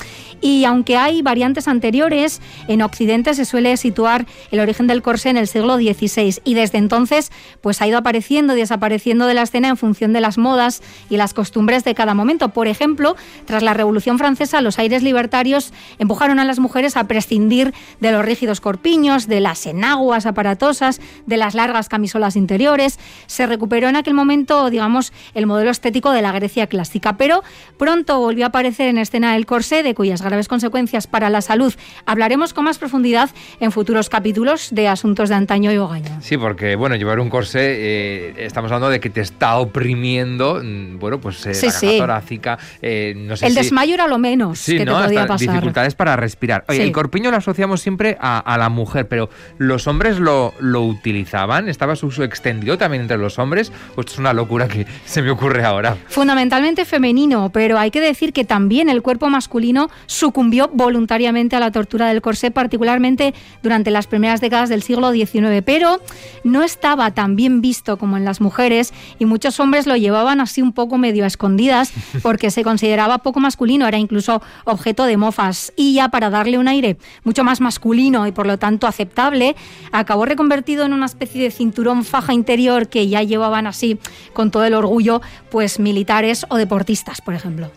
Y 0.42 0.66
aunque 0.66 0.98
hay 0.98 1.22
variantes 1.22 1.68
anteriores, 1.68 2.42
en 2.68 2.82
Occidente 2.82 3.34
se 3.34 3.46
suele 3.46 3.78
situar 3.78 4.26
el 4.52 4.60
origen 4.60 4.88
del 4.88 5.02
corsé 5.02 5.30
en 5.30 5.38
el 5.38 5.48
siglo 5.48 5.78
XVI 5.78 6.42
y 6.44 6.54
desde 6.54 6.78
entonces 6.78 7.32
pues 7.62 7.82
ha 7.82 7.88
ido 7.88 7.98
apareciendo 7.98 8.56
y 8.56 8.60
desapareciendo 8.60 9.28
de 9.28 9.34
la 9.34 9.44
escena 9.44 9.70
en 9.70 9.78
función 9.78 10.14
de 10.14 10.22
las 10.22 10.38
modas 10.38 10.82
y 11.10 11.18
las 11.18 11.34
costumbres 11.34 11.84
de 11.84 11.96
cada 11.96 12.14
momento. 12.14 12.50
Por 12.50 12.68
ejemplo, 12.68 13.16
tras 13.46 13.64
la 13.64 13.74
Revolución 13.74 14.18
Francesa, 14.18 14.62
los 14.62 14.80
aires 14.80 15.04
libertarios 15.04 15.74
empujaron 16.00 16.40
a 16.40 16.46
las 16.46 16.60
mujeres 16.60 16.98
a 16.98 17.06
prescindir 17.06 17.74
de 18.00 18.12
los 18.12 18.24
rígidos 18.24 18.62
corpiños, 18.62 19.28
de 19.28 19.40
las 19.40 19.66
enaguas 19.66 20.26
aparatosas, 20.26 21.02
de 21.26 21.38
las 21.38 21.56
largas 21.56 21.90
camisolas 21.90 22.36
interiores. 22.36 23.00
Se 23.28 23.46
recuperó 23.48 23.90
en 23.90 23.96
aquel 23.96 24.14
momento, 24.14 24.55
digamos, 24.70 25.14
el 25.34 25.46
modelo 25.46 25.70
estético 25.72 26.12
de 26.12 26.22
la 26.22 26.32
Grecia 26.32 26.68
clásica, 26.68 27.18
pero 27.18 27.44
pronto 27.78 28.20
volvió 28.20 28.46
a 28.46 28.48
aparecer 28.50 28.88
en 28.90 28.98
escena 28.98 29.36
el 29.36 29.46
corsé, 29.46 29.84
de 29.84 29.94
cuyas 29.96 30.22
graves 30.22 30.48
consecuencias 30.48 31.08
para 31.08 31.30
la 31.30 31.42
salud 31.42 31.74
hablaremos 32.06 32.54
con 32.54 32.66
más 32.66 32.78
profundidad 32.78 33.30
en 33.60 33.72
futuros 33.72 34.10
capítulos 34.10 34.70
de 34.72 34.88
Asuntos 34.88 35.30
de 35.30 35.36
Antaño 35.36 35.72
y 35.72 35.78
Hogaño. 35.78 36.18
Sí, 36.22 36.38
porque, 36.38 36.76
bueno, 36.76 36.96
llevar 36.96 37.20
un 37.20 37.30
corsé, 37.30 37.60
eh, 37.62 38.34
estamos 38.46 38.72
hablando 38.72 38.90
de 38.90 39.00
que 39.00 39.10
te 39.10 39.22
está 39.22 39.58
oprimiendo, 39.58 40.62
mm, 40.64 41.00
bueno, 41.00 41.20
pues 41.20 41.46
eh, 41.46 41.54
Sí, 41.54 41.66
la 41.68 41.72
caja 41.72 41.80
sí. 41.80 41.98
torácica, 41.98 42.58
eh, 42.82 43.14
no 43.16 43.36
sé 43.38 43.46
El 43.48 43.54
si... 43.54 43.60
desmayo 43.60 43.94
era 43.94 44.08
lo 44.08 44.18
menos 44.18 44.60
Sí, 44.60 44.78
que 44.78 44.86
¿no? 44.86 44.98
te 45.00 45.04
podía 45.06 45.22
Hasta 45.22 45.34
pasar. 45.34 45.48
dificultades 45.54 45.96
para 45.96 46.16
respirar. 46.16 46.66
Oye, 46.68 46.84
el 46.84 46.92
corpiño 46.92 47.32
lo 47.32 47.38
asociamos 47.38 47.82
siempre 47.82 48.18
a, 48.20 48.40
a 48.40 48.58
la 48.58 48.70
mujer, 48.70 49.08
pero 49.08 49.30
¿los 49.58 49.88
hombres 49.88 50.20
lo, 50.20 50.54
lo 50.60 50.82
utilizaban? 50.84 51.70
¿Estaba 51.70 51.96
su 51.96 52.08
uso 52.08 52.24
extendido 52.24 52.78
también 52.78 53.02
entre 53.04 53.18
los 53.18 53.40
hombres? 53.40 53.72
¿O 53.96 54.02
esto 54.02 54.14
es 54.14 54.20
una 54.20 54.34
locura 54.34 54.45
que 54.46 54.86
se 55.06 55.22
me 55.22 55.32
ocurre 55.32 55.64
ahora? 55.64 55.98
Fundamentalmente 56.08 56.86
femenino, 56.86 57.50
pero 57.52 57.78
hay 57.78 57.92
que 57.92 58.00
decir 58.00 58.32
que 58.32 58.46
también 58.46 58.90
el 58.90 59.02
cuerpo 59.02 59.30
masculino 59.30 59.90
sucumbió 60.06 60.70
voluntariamente 60.72 61.56
a 61.56 61.60
la 61.60 61.72
tortura 61.72 62.08
del 62.08 62.22
corsé, 62.22 62.52
particularmente 62.52 63.34
durante 63.62 63.92
las 63.92 64.08
primeras 64.08 64.42
décadas 64.42 64.70
del 64.70 64.84
siglo 64.84 65.12
XIX. 65.12 65.62
Pero 65.66 66.00
no 66.44 66.64
estaba 66.64 67.12
tan 67.12 67.36
bien 67.36 67.62
visto 67.62 67.98
como 67.98 68.18
en 68.18 68.26
las 68.26 68.40
mujeres 68.40 68.94
y 69.20 69.26
muchos 69.26 69.60
hombres 69.60 69.88
lo 69.88 69.96
llevaban 69.96 70.40
así 70.40 70.62
un 70.62 70.74
poco 70.74 70.98
medio 70.98 71.24
a 71.24 71.28
escondidas 71.28 71.92
porque 72.22 72.52
se 72.52 72.64
consideraba 72.64 73.20
poco 73.20 73.40
masculino, 73.40 73.88
era 73.88 73.98
incluso 73.98 74.42
objeto 74.64 75.06
de 75.06 75.18
mofas. 75.18 75.74
Y 75.76 75.96
ya 75.96 76.10
para 76.10 76.30
darle 76.30 76.58
un 76.58 76.68
aire 76.68 76.98
mucho 77.24 77.44
más 77.44 77.62
masculino 77.62 78.28
y 78.28 78.32
por 78.32 78.48
lo 78.48 78.58
tanto 78.58 78.88
aceptable, 78.88 79.56
acabó 79.92 80.26
reconvertido 80.26 80.86
en 80.86 80.94
una 80.94 81.08
especie 81.08 81.44
de 81.44 81.52
cinturón 81.52 82.06
faja 82.06 82.34
interior 82.34 82.88
que 82.88 83.08
ya 83.08 83.24
llevaban 83.24 83.68
así 83.68 84.00
con 84.36 84.52
todo 84.52 84.66
el 84.66 84.76
orgullo 84.76 85.24
pues 85.50 85.80
militares 85.80 86.46
o 86.50 86.58
deportistas, 86.58 87.22
por 87.22 87.34
ejemplo. 87.34 87.72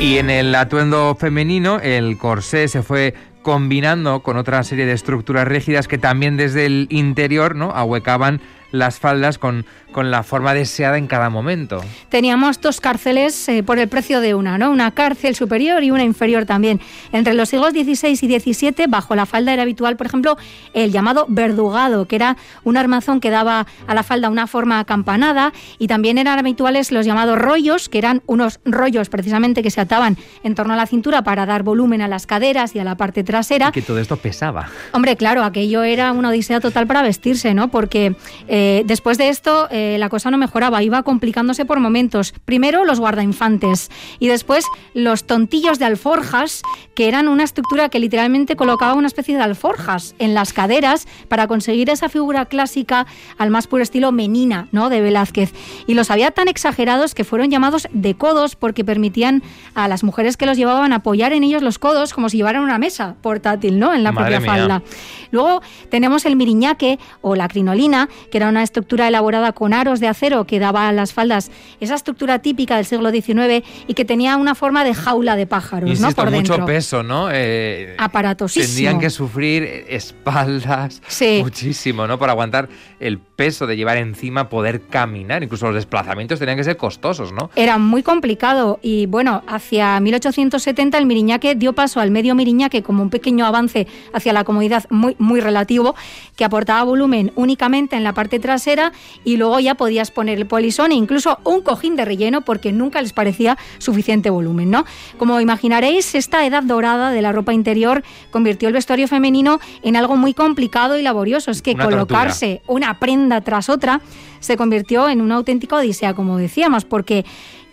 Y 0.00 0.18
en 0.18 0.30
el 0.30 0.54
atuendo 0.54 1.14
femenino, 1.18 1.78
el 1.80 2.18
corsé 2.18 2.68
se 2.68 2.82
fue 2.82 3.14
combinando 3.42 4.22
con 4.22 4.36
otra 4.36 4.62
serie 4.62 4.86
de 4.86 4.92
estructuras 4.92 5.46
rígidas 5.46 5.88
que 5.88 5.98
también 5.98 6.36
desde 6.36 6.66
el 6.66 6.86
interior 6.90 7.56
¿no? 7.56 7.70
ahuecaban 7.70 8.40
las 8.72 8.98
faldas 8.98 9.38
con, 9.38 9.64
con 9.92 10.10
la 10.10 10.22
forma 10.22 10.54
deseada 10.54 10.98
en 10.98 11.06
cada 11.06 11.30
momento. 11.30 11.84
Teníamos 12.08 12.60
dos 12.60 12.80
cárceles 12.80 13.48
eh, 13.48 13.62
por 13.62 13.78
el 13.78 13.88
precio 13.88 14.20
de 14.20 14.34
una, 14.34 14.58
¿no? 14.58 14.70
Una 14.70 14.90
cárcel 14.90 15.36
superior 15.36 15.84
y 15.84 15.90
una 15.90 16.02
inferior 16.02 16.46
también. 16.46 16.80
Entre 17.12 17.34
los 17.34 17.50
siglos 17.50 17.72
XVI 17.72 18.18
y 18.20 18.40
XVII, 18.40 18.86
bajo 18.88 19.14
la 19.14 19.26
falda 19.26 19.52
era 19.52 19.62
habitual, 19.62 19.96
por 19.96 20.06
ejemplo, 20.06 20.36
el 20.72 20.90
llamado 20.90 21.26
verdugado, 21.28 22.06
que 22.06 22.16
era 22.16 22.36
un 22.64 22.76
armazón 22.76 23.20
que 23.20 23.30
daba 23.30 23.66
a 23.86 23.94
la 23.94 24.02
falda 24.02 24.30
una 24.30 24.46
forma 24.46 24.80
acampanada, 24.80 25.52
y 25.78 25.86
también 25.86 26.18
eran 26.18 26.38
habituales 26.38 26.90
los 26.90 27.06
llamados 27.06 27.38
rollos, 27.38 27.88
que 27.88 27.98
eran 27.98 28.22
unos 28.26 28.60
rollos 28.64 29.08
precisamente 29.10 29.62
que 29.62 29.70
se 29.70 29.80
ataban 29.80 30.16
en 30.42 30.54
torno 30.54 30.74
a 30.74 30.76
la 30.76 30.86
cintura 30.86 31.22
para 31.22 31.46
dar 31.46 31.62
volumen 31.62 32.00
a 32.00 32.08
las 32.08 32.26
caderas 32.26 32.74
y 32.74 32.78
a 32.78 32.84
la 32.84 32.96
parte 32.96 33.22
trasera. 33.22 33.68
Y 33.68 33.72
que 33.72 33.82
todo 33.82 33.98
esto 33.98 34.16
pesaba. 34.16 34.68
Hombre, 34.92 35.16
claro, 35.16 35.44
aquello 35.44 35.82
era 35.82 36.12
una 36.12 36.30
odisea 36.30 36.60
total 36.60 36.86
para 36.86 37.02
vestirse, 37.02 37.52
¿no? 37.52 37.68
Porque 37.68 38.16
eh, 38.48 38.61
después 38.86 39.18
de 39.18 39.28
esto 39.28 39.68
eh, 39.70 39.96
la 39.98 40.08
cosa 40.08 40.30
no 40.30 40.38
mejoraba, 40.38 40.82
iba 40.82 41.02
complicándose 41.02 41.64
por 41.64 41.80
momentos. 41.80 42.32
Primero 42.44 42.84
los 42.84 43.00
guardainfantes 43.00 43.90
y 44.18 44.28
después 44.28 44.64
los 44.94 45.24
tontillos 45.24 45.78
de 45.78 45.86
alforjas, 45.86 46.62
que 46.94 47.08
eran 47.08 47.28
una 47.28 47.44
estructura 47.44 47.88
que 47.88 47.98
literalmente 47.98 48.56
colocaba 48.56 48.94
una 48.94 49.06
especie 49.06 49.36
de 49.36 49.42
alforjas 49.42 50.14
en 50.18 50.34
las 50.34 50.52
caderas 50.52 51.06
para 51.28 51.46
conseguir 51.46 51.90
esa 51.90 52.08
figura 52.08 52.46
clásica 52.46 53.06
al 53.38 53.50
más 53.50 53.66
puro 53.66 53.82
estilo 53.82 54.12
menina, 54.12 54.68
¿no? 54.72 54.88
De 54.88 55.00
Velázquez. 55.00 55.52
Y 55.86 55.94
los 55.94 56.10
había 56.10 56.30
tan 56.30 56.48
exagerados 56.48 57.14
que 57.14 57.24
fueron 57.24 57.50
llamados 57.50 57.88
de 57.92 58.14
codos 58.14 58.56
porque 58.56 58.84
permitían 58.84 59.42
a 59.74 59.88
las 59.88 60.04
mujeres 60.04 60.36
que 60.36 60.46
los 60.46 60.56
llevaban 60.56 60.92
apoyar 60.92 61.32
en 61.32 61.44
ellos 61.44 61.62
los 61.62 61.78
codos 61.78 62.12
como 62.12 62.28
si 62.28 62.36
llevaran 62.38 62.62
una 62.62 62.78
mesa 62.78 63.16
portátil, 63.22 63.78
¿no? 63.78 63.94
En 63.94 64.02
la 64.02 64.12
Madre 64.12 64.36
propia 64.36 64.40
mía. 64.40 64.50
falda. 64.50 64.82
Luego 65.30 65.62
tenemos 65.90 66.26
el 66.26 66.36
miriñaque 66.36 66.98
o 67.20 67.34
la 67.34 67.48
crinolina, 67.48 68.08
que 68.30 68.38
era 68.38 68.48
una 68.52 68.62
estructura 68.62 69.08
elaborada 69.08 69.52
con 69.52 69.74
aros 69.74 69.98
de 70.00 70.08
acero 70.08 70.46
que 70.46 70.58
daba 70.58 70.88
a 70.88 70.92
las 70.92 71.12
faldas 71.12 71.50
esa 71.80 71.94
estructura 71.96 72.38
típica 72.40 72.76
del 72.76 72.84
siglo 72.86 73.10
XIX 73.10 73.64
y 73.86 73.94
que 73.94 74.04
tenía 74.04 74.36
una 74.36 74.54
forma 74.54 74.84
de 74.84 74.94
jaula 74.94 75.34
de 75.36 75.46
pájaros, 75.46 75.90
Insisto, 75.90 76.08
¿no? 76.08 76.14
Por 76.14 76.30
mucho 76.30 76.52
dentro. 76.52 76.66
peso, 76.66 77.02
¿no? 77.02 77.28
Eh, 77.32 77.96
Aparatosísimo. 77.98 78.66
Tendrían 78.66 79.00
que 79.00 79.10
sufrir 79.10 79.84
espaldas 79.88 81.02
Sí. 81.08 81.40
muchísimo, 81.42 82.06
¿no? 82.06 82.18
Para 82.18 82.32
aguantar 82.32 82.68
el 83.00 83.18
peso 83.18 83.66
de 83.66 83.76
llevar 83.76 83.96
encima, 83.96 84.48
poder 84.48 84.82
caminar. 84.82 85.42
Incluso 85.42 85.66
los 85.66 85.74
desplazamientos 85.74 86.38
tenían 86.38 86.56
que 86.56 86.64
ser 86.64 86.76
costosos, 86.76 87.32
¿no? 87.32 87.50
Era 87.56 87.78
muy 87.78 88.02
complicado 88.02 88.78
y 88.82 89.06
bueno, 89.06 89.42
hacia 89.48 89.98
1870 90.00 90.98
el 90.98 91.06
miriñaque 91.06 91.54
dio 91.54 91.72
paso 91.72 92.00
al 92.00 92.10
medio 92.10 92.34
miriñaque 92.34 92.82
como 92.82 93.02
un 93.02 93.10
pequeño 93.10 93.44
avance 93.46 93.86
hacia 94.12 94.32
la 94.32 94.44
comodidad 94.44 94.84
muy, 94.90 95.16
muy 95.18 95.40
relativo 95.40 95.94
que 96.36 96.44
aportaba 96.44 96.82
volumen 96.84 97.32
únicamente 97.34 97.96
en 97.96 98.04
la 98.04 98.12
parte 98.12 98.38
trasera 98.42 98.92
y 99.24 99.38
luego 99.38 99.58
ya 99.58 99.74
podías 99.74 100.10
poner 100.10 100.36
el 100.36 100.46
polisón 100.46 100.92
e 100.92 100.96
incluso 100.96 101.38
un 101.44 101.62
cojín 101.62 101.96
de 101.96 102.04
relleno 102.04 102.42
porque 102.42 102.72
nunca 102.72 103.00
les 103.00 103.14
parecía 103.14 103.56
suficiente 103.78 104.28
volumen, 104.28 104.70
¿no? 104.70 104.84
Como 105.16 105.40
imaginaréis, 105.40 106.14
esta 106.14 106.44
edad 106.44 106.62
dorada 106.62 107.10
de 107.10 107.22
la 107.22 107.32
ropa 107.32 107.54
interior 107.54 108.02
convirtió 108.30 108.68
el 108.68 108.74
vestuario 108.74 109.08
femenino 109.08 109.60
en 109.82 109.96
algo 109.96 110.16
muy 110.16 110.34
complicado 110.34 110.98
y 110.98 111.02
laborioso. 111.02 111.50
Es 111.50 111.62
que 111.62 111.72
Una 111.72 111.84
colocarse 111.84 112.60
una 112.66 112.98
prenda 112.98 113.40
tras 113.40 113.70
otra 113.70 114.02
se 114.40 114.56
convirtió 114.56 115.08
en 115.08 115.20
una 115.20 115.36
auténtica 115.36 115.76
odisea, 115.76 116.14
como 116.14 116.36
decíamos, 116.36 116.84
porque 116.84 117.24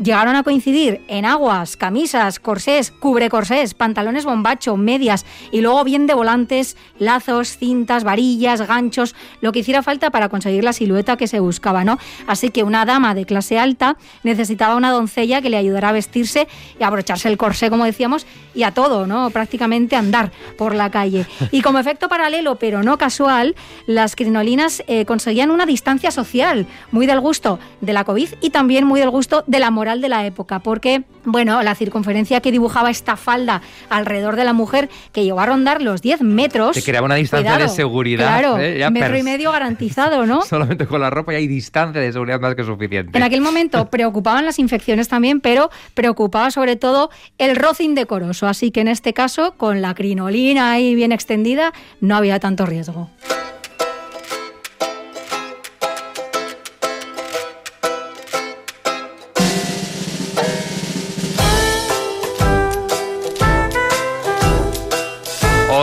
llegaron 0.02 0.36
a 0.36 0.44
coincidir 0.44 1.02
en 1.08 1.26
aguas, 1.26 1.78
camisas, 1.78 2.40
corsés, 2.40 2.92
cubrecorsés, 2.92 3.74
pantalones 3.74 4.26
bombacho, 4.26 4.78
medias 4.78 5.26
y 5.52 5.62
luego 5.62 5.84
bien 5.84 6.08
de 6.08 6.14
volantes, 6.14 6.78
lazos, 6.98 7.58
cintas, 7.58 8.04
varillas, 8.04 8.62
ganchos, 8.62 9.16
lo 9.42 9.52
que 9.52 9.60
hiciera 9.60 9.84
falta 9.84 10.10
para 10.10 10.30
conseguir 10.30 10.64
la 10.64 10.74
silueta 10.74 11.18
que 11.18 11.28
se 11.28 11.40
buscaba, 11.40 11.84
¿no? 11.84 12.00
Así 12.28 12.50
que 12.50 12.64
una 12.64 12.86
dama 12.86 13.14
de 13.14 13.26
clase 13.26 13.60
alta 13.60 13.98
necesitaba 14.24 14.76
una 14.76 14.92
doncella 14.92 15.42
que 15.42 15.50
le 15.50 15.58
ayudara 15.58 15.90
a 15.90 15.94
vestirse 15.94 16.48
y 16.80 16.84
a 16.84 16.88
abrocharse 16.88 17.28
el 17.28 17.38
corsé, 17.38 17.70
como 17.70 17.86
decíamos, 17.86 18.26
y 18.54 18.64
a 18.64 18.72
todo, 18.72 19.08
¿no? 19.08 19.30
Prácticamente 19.30 19.96
andar 19.96 20.32
por 20.58 20.76
la 20.76 20.90
calle. 20.90 21.26
Y 21.52 21.62
como 21.62 21.80
efecto 21.80 22.10
paralelo, 22.10 22.56
pero 22.56 22.84
no 22.84 22.98
casual, 22.98 23.56
las 23.86 24.16
crinolinas 24.16 24.84
eh, 24.88 25.06
conseguían 25.06 25.52
una 25.52 25.66
distancia 25.66 26.12
social 26.12 26.66
muy 26.92 27.06
del 27.06 27.20
gusto 27.20 27.60
de 27.82 27.94
la 27.94 28.04
COVID 28.04 28.30
y 28.42 28.50
también 28.50 28.86
muy 28.86 29.00
del 29.00 29.10
gusto 29.10 29.44
de 29.48 29.60
la 29.60 29.72
moral 29.72 30.02
de 30.02 30.10
la 30.10 30.26
época, 30.26 30.60
porque, 30.60 31.04
bueno, 31.26 31.62
la 31.64 31.76
circunferencia 31.76 32.42
que 32.42 32.52
dibujaba 32.52 32.90
esta 32.90 33.16
falda 33.16 33.62
alrededor 33.90 34.36
de 34.36 34.44
la 34.44 34.54
mujer, 34.54 34.90
que 35.12 35.24
llegó 35.24 35.40
a 35.40 35.46
rondar 35.46 35.82
los 35.82 36.02
10 36.02 36.22
metros. 36.22 36.76
Te 36.76 36.84
creaba 36.84 37.06
una 37.06 37.16
distancia 37.16 37.58
de 37.58 37.70
seguridad. 37.70 38.28
Claro, 38.28 38.58
¿eh? 38.60 38.90
metro 38.92 39.18
y 39.18 39.24
medio 39.24 39.52
garantizado, 39.52 40.26
¿no? 40.28 40.42
Solamente 40.42 40.88
con 40.88 41.02
la 41.02 41.10
ropa 41.10 41.32
ya 41.32 41.38
hay 41.38 41.48
distancia 41.48 42.02
de 42.02 42.12
seguridad 42.12 42.40
más 42.40 42.56
que 42.56 42.64
suficiente. 42.64 43.18
En 43.18 43.24
aquel 43.24 43.42
momento 43.42 43.86
preocupaban 43.90 44.46
las 44.46 44.60
infecciones 44.60 45.08
también, 45.08 45.42
pero 45.42 45.70
preocupaba 45.94 46.52
sobre 46.52 46.76
todo 46.76 47.10
el 47.38 47.56
roce 47.56 47.84
indecoroso. 47.84 48.48
Así 48.50 48.72
que 48.72 48.82
en 48.82 48.88
este 48.88 49.14
caso, 49.14 49.54
con 49.58 49.82
la 49.82 49.94
crinolina 49.94 50.72
ahí 50.72 50.96
bien 50.96 51.12
extendida, 51.12 51.72
no 52.02 52.16
había 52.16 52.40
tanto 52.40 52.66
riesgo. 52.66 53.10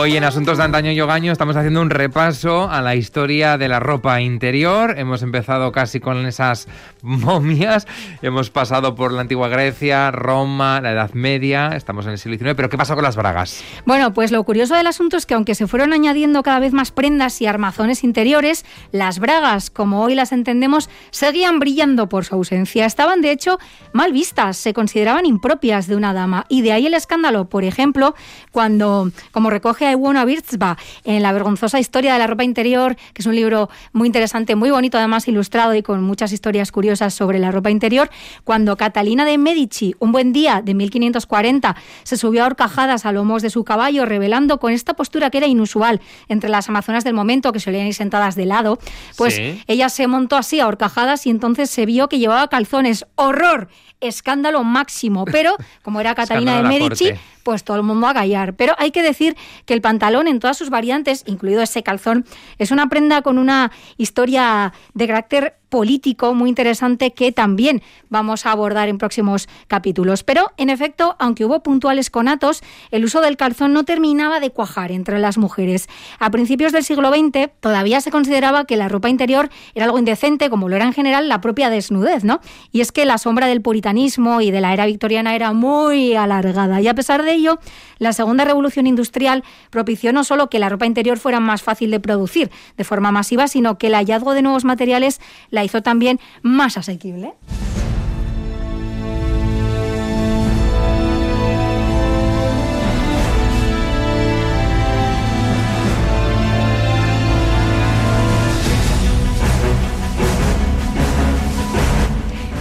Hoy 0.07 0.15
en 0.15 0.23
Asuntos 0.23 0.57
de 0.57 0.63
Antaño 0.63 0.93
y 0.93 1.01
Ogaño 1.01 1.33
estamos 1.33 1.57
haciendo 1.57 1.81
un 1.81 1.89
repaso 1.89 2.69
a 2.69 2.81
la 2.81 2.95
historia 2.95 3.57
de 3.57 3.67
la 3.67 3.81
ropa 3.81 4.21
interior. 4.21 4.97
Hemos 4.97 5.21
empezado 5.21 5.73
casi 5.73 5.99
con 5.99 6.25
esas 6.25 6.69
momias, 7.01 7.85
hemos 8.21 8.49
pasado 8.49 8.95
por 8.95 9.11
la 9.11 9.19
antigua 9.19 9.49
Grecia, 9.49 10.11
Roma, 10.11 10.79
la 10.79 10.93
Edad 10.93 11.11
Media, 11.11 11.71
estamos 11.75 12.05
en 12.05 12.13
el 12.13 12.19
siglo 12.19 12.37
XIX, 12.37 12.53
pero 12.55 12.69
¿qué 12.69 12.77
pasa 12.77 12.95
con 12.95 13.03
las 13.03 13.17
bragas? 13.17 13.61
Bueno, 13.85 14.13
pues 14.13 14.31
lo 14.31 14.41
curioso 14.45 14.75
del 14.75 14.87
asunto 14.87 15.17
es 15.17 15.25
que 15.25 15.33
aunque 15.33 15.55
se 15.55 15.67
fueron 15.67 15.91
añadiendo 15.91 16.41
cada 16.41 16.59
vez 16.59 16.71
más 16.71 16.91
prendas 16.91 17.41
y 17.41 17.45
armazones 17.45 18.05
interiores, 18.05 18.63
las 18.93 19.19
bragas, 19.19 19.69
como 19.69 20.03
hoy 20.03 20.15
las 20.15 20.31
entendemos, 20.31 20.89
seguían 21.11 21.59
brillando 21.59 22.07
por 22.07 22.23
su 22.23 22.35
ausencia. 22.35 22.85
Estaban 22.85 23.19
de 23.19 23.31
hecho 23.31 23.59
mal 23.91 24.13
vistas, 24.13 24.55
se 24.55 24.73
consideraban 24.73 25.25
impropias 25.25 25.87
de 25.87 25.97
una 25.97 26.13
dama 26.13 26.45
y 26.47 26.61
de 26.61 26.71
ahí 26.71 26.87
el 26.87 26.93
escándalo, 26.93 27.49
por 27.49 27.65
ejemplo, 27.65 28.15
cuando, 28.53 29.11
como 29.33 29.49
recoge 29.49 29.96
Iwona 29.97 30.25
Birtzba 30.25 30.77
en 31.03 31.21
La 31.21 31.31
vergonzosa 31.31 31.79
historia 31.79 32.13
de 32.13 32.19
la 32.19 32.27
ropa 32.27 32.43
interior, 32.43 32.95
que 33.13 33.21
es 33.21 33.25
un 33.25 33.35
libro 33.35 33.69
muy 33.93 34.07
interesante, 34.07 34.55
muy 34.55 34.71
bonito, 34.71 34.97
además 34.97 35.27
ilustrado 35.27 35.73
y 35.75 35.81
con 35.81 36.03
muchas 36.03 36.31
historias 36.31 36.71
curiosas 36.71 37.13
sobre 37.13 37.39
la 37.39 37.51
ropa 37.51 37.69
interior. 37.69 38.09
Cuando 38.43 38.77
Catalina 38.77 39.25
de 39.25 39.37
Medici, 39.37 39.95
un 39.99 40.11
buen 40.11 40.33
día 40.33 40.61
de 40.63 40.73
1540, 40.73 41.75
se 42.03 42.17
subió 42.17 42.43
a 42.43 42.47
horcajadas 42.47 43.05
a 43.05 43.11
lomos 43.11 43.41
de 43.41 43.49
su 43.49 43.63
caballo, 43.63 44.05
revelando 44.05 44.59
con 44.59 44.71
esta 44.71 44.95
postura 44.95 45.29
que 45.29 45.39
era 45.39 45.47
inusual 45.47 46.01
entre 46.27 46.49
las 46.49 46.69
amazonas 46.69 47.03
del 47.03 47.13
momento, 47.13 47.51
que 47.51 47.59
solían 47.59 47.87
ir 47.87 47.93
sentadas 47.93 48.35
de 48.35 48.45
lado, 48.45 48.79
pues 49.17 49.41
ella 49.67 49.89
se 49.89 50.07
montó 50.07 50.37
así 50.37 50.59
a 50.59 50.67
horcajadas 50.67 51.25
y 51.25 51.29
entonces 51.29 51.69
se 51.69 51.85
vio 51.85 52.07
que 52.07 52.19
llevaba 52.19 52.47
calzones. 52.47 53.05
¡Horror! 53.15 53.69
Escándalo 53.99 54.63
máximo. 54.63 55.25
Pero, 55.25 55.55
como 55.81 55.99
era 55.99 56.13
Catalina 56.15 56.57
de 56.57 56.63
Medici, 56.63 57.11
pues 57.47 57.63
todo 57.63 57.77
el 57.77 57.83
mundo 57.83 58.07
a 58.07 58.13
callar. 58.13 58.55
Pero 58.55 58.75
hay 58.77 58.91
que 58.91 59.01
decir 59.01 59.37
que 59.65 59.73
el 59.73 59.79
pantalón 59.79 60.27
en 60.27 60.41
todas 60.41 60.57
sus 60.57 60.69
variantes, 60.69 61.23
incluido 61.27 61.61
ese 61.61 61.81
calzón, 61.81 62.25
es 62.57 62.71
una 62.71 62.89
prenda 62.89 63.21
con 63.21 63.37
una 63.37 63.71
historia 63.95 64.73
de 64.93 65.07
carácter 65.07 65.55
político 65.69 66.33
muy 66.33 66.49
interesante 66.49 67.11
que 67.11 67.31
también 67.31 67.81
vamos 68.09 68.45
a 68.45 68.51
abordar 68.51 68.89
en 68.89 68.97
próximos 68.97 69.47
capítulos. 69.67 70.23
Pero, 70.23 70.51
en 70.57 70.69
efecto, 70.69 71.15
aunque 71.19 71.45
hubo 71.45 71.61
puntuales 71.61 72.09
conatos, 72.09 72.61
el 72.91 73.05
uso 73.05 73.21
del 73.21 73.37
calzón 73.37 73.73
no 73.73 73.83
terminaba 73.83 74.39
de 74.39 74.49
cuajar 74.49 74.91
entre 74.91 75.19
las 75.19 75.37
mujeres. 75.37 75.87
A 76.19 76.31
principios 76.31 76.71
del 76.71 76.83
siglo 76.83 77.09
XX 77.09 77.49
todavía 77.59 78.01
se 78.01 78.11
consideraba 78.11 78.65
que 78.65 78.77
la 78.77 78.87
ropa 78.87 79.09
interior 79.09 79.49
era 79.75 79.85
algo 79.85 79.99
indecente, 79.99 80.49
como 80.49 80.69
lo 80.69 80.75
era 80.75 80.85
en 80.85 80.93
general 80.93 81.29
la 81.29 81.41
propia 81.41 81.69
desnudez, 81.69 82.23
¿no? 82.23 82.39
Y 82.71 82.81
es 82.81 82.91
que 82.91 83.05
la 83.05 83.17
sombra 83.17 83.47
del 83.47 83.61
puritanismo 83.61 84.41
y 84.41 84.51
de 84.51 84.61
la 84.61 84.73
era 84.73 84.85
victoriana 84.85 85.35
era 85.35 85.53
muy 85.53 86.15
alargada. 86.15 86.81
Y 86.81 86.87
a 86.87 86.95
pesar 86.95 87.23
de 87.23 87.33
ello, 87.33 87.59
la 87.99 88.13
segunda 88.13 88.45
revolución 88.45 88.87
industrial 88.87 89.43
propició 89.69 90.13
no 90.13 90.23
solo 90.23 90.49
que 90.49 90.59
la 90.59 90.69
ropa 90.69 90.85
interior 90.85 91.17
fuera 91.17 91.39
más 91.39 91.61
fácil 91.61 91.91
de 91.91 91.99
producir 91.99 92.51
de 92.77 92.83
forma 92.83 93.11
masiva, 93.11 93.47
sino 93.47 93.77
que 93.77 93.87
el 93.87 93.95
hallazgo 93.95 94.33
de 94.33 94.41
nuevos 94.41 94.65
materiales 94.65 95.19
la 95.57 95.63
hizo 95.63 95.81
también 95.81 96.19
más 96.43 96.77
asequible. 96.77 97.33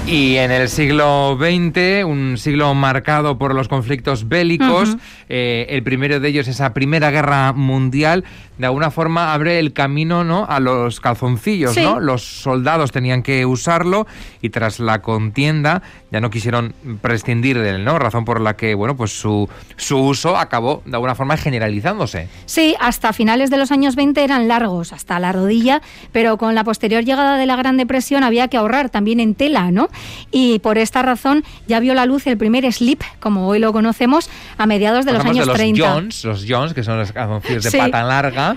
Y 0.06 0.36
en 0.36 0.52
el 0.52 0.68
siglo 0.68 1.36
XX, 1.36 2.04
un 2.04 2.36
siglo 2.38 2.72
marcado 2.74 3.38
por 3.38 3.56
los 3.56 3.66
conflictos 3.66 4.28
bélicos, 4.28 4.96
eh, 5.28 5.66
el 5.70 5.82
primero 5.82 6.20
de 6.20 6.28
ellos, 6.28 6.46
esa 6.46 6.72
Primera 6.72 7.10
Guerra 7.10 7.52
Mundial, 7.52 8.22
de 8.56 8.66
alguna 8.66 8.92
forma 8.92 9.34
abre 9.34 9.58
el 9.58 9.72
camino 9.72 10.22
¿no? 10.22 10.46
a 10.48 10.60
los 10.60 11.00
calzoncillos. 11.00 11.76
¿no? 11.76 11.98
Los 11.98 12.22
soldados 12.22 12.92
tenían 12.92 13.24
que 13.24 13.46
usarlo 13.46 14.06
y 14.40 14.50
tras 14.50 14.78
la 14.78 15.02
contienda 15.02 15.82
ya 16.10 16.20
no 16.20 16.30
quisieron 16.30 16.74
prescindir 17.02 17.58
de 17.58 17.70
él, 17.70 17.84
¿no? 17.84 17.98
razón 17.98 18.24
por 18.24 18.40
la 18.40 18.56
que 18.56 18.74
bueno, 18.74 18.96
pues 18.96 19.18
su, 19.18 19.48
su 19.76 19.98
uso 19.98 20.36
acabó 20.36 20.82
de 20.84 20.94
alguna 20.94 21.14
forma 21.14 21.36
generalizándose. 21.36 22.28
Sí, 22.46 22.76
hasta 22.80 23.12
finales 23.12 23.50
de 23.50 23.56
los 23.56 23.72
años 23.72 23.96
20 23.96 24.22
eran 24.22 24.48
largos, 24.48 24.92
hasta 24.92 25.18
la 25.18 25.32
rodilla, 25.32 25.82
pero 26.12 26.36
con 26.36 26.54
la 26.54 26.64
posterior 26.64 27.04
llegada 27.04 27.36
de 27.36 27.46
la 27.46 27.56
Gran 27.56 27.76
Depresión 27.76 28.22
había 28.22 28.48
que 28.48 28.56
ahorrar 28.56 28.90
también 28.90 29.20
en 29.20 29.34
tela, 29.34 29.70
¿no? 29.70 29.88
Y 30.30 30.60
por 30.60 30.78
esta 30.78 31.02
razón 31.02 31.44
ya 31.66 31.80
vio 31.80 31.94
la 31.94 32.06
luz 32.06 32.26
el 32.26 32.36
primer 32.36 32.70
slip, 32.72 33.02
como 33.20 33.48
hoy 33.48 33.58
lo 33.58 33.72
conocemos, 33.72 34.30
a 34.58 34.66
mediados 34.66 35.04
de 35.04 35.12
los 35.12 35.24
años 35.24 35.46
los 35.46 35.56
30. 35.56 35.92
Jones, 35.92 36.24
los 36.24 36.44
Jones, 36.48 36.74
que 36.74 36.82
son 36.82 36.98
los 36.98 37.12
calzoncillos 37.12 37.64
de 37.64 37.78
pata 37.78 38.02
larga 38.02 38.56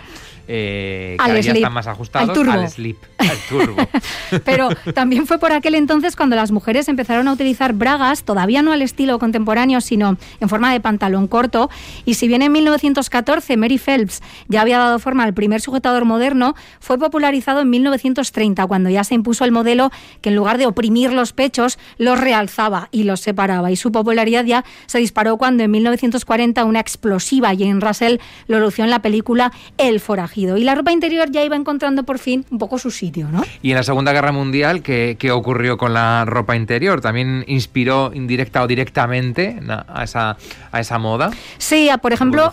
eh, 0.52 1.16
al 1.20 1.28
cada 1.28 1.44
slip, 1.44 1.56
están 1.58 1.74
más 1.74 1.86
ajustados 1.86 2.30
al 2.30 2.36
turbo. 2.36 2.52
al 2.52 2.68
slip, 2.68 2.98
al 3.20 3.38
turbo. 3.48 3.76
Pero 4.46 4.70
también 4.96 5.28
fue 5.28 5.38
por 5.38 5.52
aquel 5.52 5.76
entonces 5.76 6.16
cuando 6.16 6.36
las 6.36 6.52
mujeres 6.52 6.88
empezaron 6.88 7.28
a 7.28 7.34
utilizar 7.34 7.74
bragas, 7.74 8.24
todavía 8.24 8.64
no 8.64 8.72
al 8.72 8.82
estilo 8.82 9.20
contemporáneo, 9.20 9.80
sino 9.80 10.18
en 10.40 10.50
forma 10.50 10.74
de 10.74 10.80
pantalón 10.80 11.28
corto. 11.28 11.70
Y 12.04 12.16
si 12.16 12.28
bien 12.28 12.42
en 12.42 12.52
1914 12.52 13.58
Mary 13.58 13.78
Phelps 13.78 14.24
ya 14.48 14.62
había 14.62 14.80
dado 14.80 14.98
forma 14.98 15.24
al 15.24 15.36
primer 15.36 15.62
sujetador 15.62 16.06
moderno, 16.06 16.56
fue 16.80 16.98
popularizado 16.98 17.62
en 17.62 17.70
1930, 17.70 18.66
cuando 18.66 18.90
ya 18.90 19.04
se 19.04 19.14
impuso 19.14 19.46
el 19.46 19.52
modelo 19.52 19.92
que 20.22 20.30
en 20.30 20.36
lugar 20.36 20.58
de 20.58 20.66
oprimir 20.66 21.14
los 21.14 21.32
pechos, 21.32 21.78
los 22.00 22.20
realzaba 22.20 22.90
y 22.92 23.04
los 23.04 23.20
separaba. 23.20 23.70
Y 23.70 23.76
su 23.76 23.92
popularidad 23.92 24.46
ya 24.46 24.66
se 24.88 24.98
disparó 24.98 25.38
cuando 25.38 25.64
en 25.64 25.70
1940 25.70 26.66
una 26.66 26.80
explosiva 26.80 27.50
Jane 27.50 27.82
Russell 27.82 28.18
lo 28.48 28.60
lució 28.60 28.84
en 28.84 28.90
la 28.90 29.04
película 29.04 29.52
El 29.78 30.00
forajido. 30.00 30.39
Y 30.58 30.64
la 30.64 30.76
ropa 30.76 30.92
interior 30.92 31.30
ya 31.32 31.44
iba 31.44 31.56
encontrando 31.56 32.04
por 32.04 32.20
fin 32.20 32.46
un 32.50 32.58
poco 32.58 32.78
su 32.80 32.92
sitio, 32.92 33.28
¿no? 33.32 33.44
Y 33.62 33.72
en 33.72 33.76
la 33.78 33.84
Segunda 33.84 34.14
Guerra 34.14 34.32
Mundial, 34.32 34.82
¿qué, 34.82 35.18
qué 35.20 35.32
ocurrió 35.32 35.78
con 35.78 35.94
la 35.94 36.24
ropa 36.26 36.56
interior? 36.56 37.02
¿También 37.02 37.44
inspiró 37.48 38.12
indirecta 38.14 38.64
o 38.64 38.68
directamente 38.68 39.60
a 39.88 40.04
esa, 40.04 40.38
a 40.72 40.80
esa 40.80 40.98
moda? 41.00 41.32
Sí, 41.58 41.90
a- 41.90 41.98
por 41.98 42.14
ejemplo, 42.14 42.52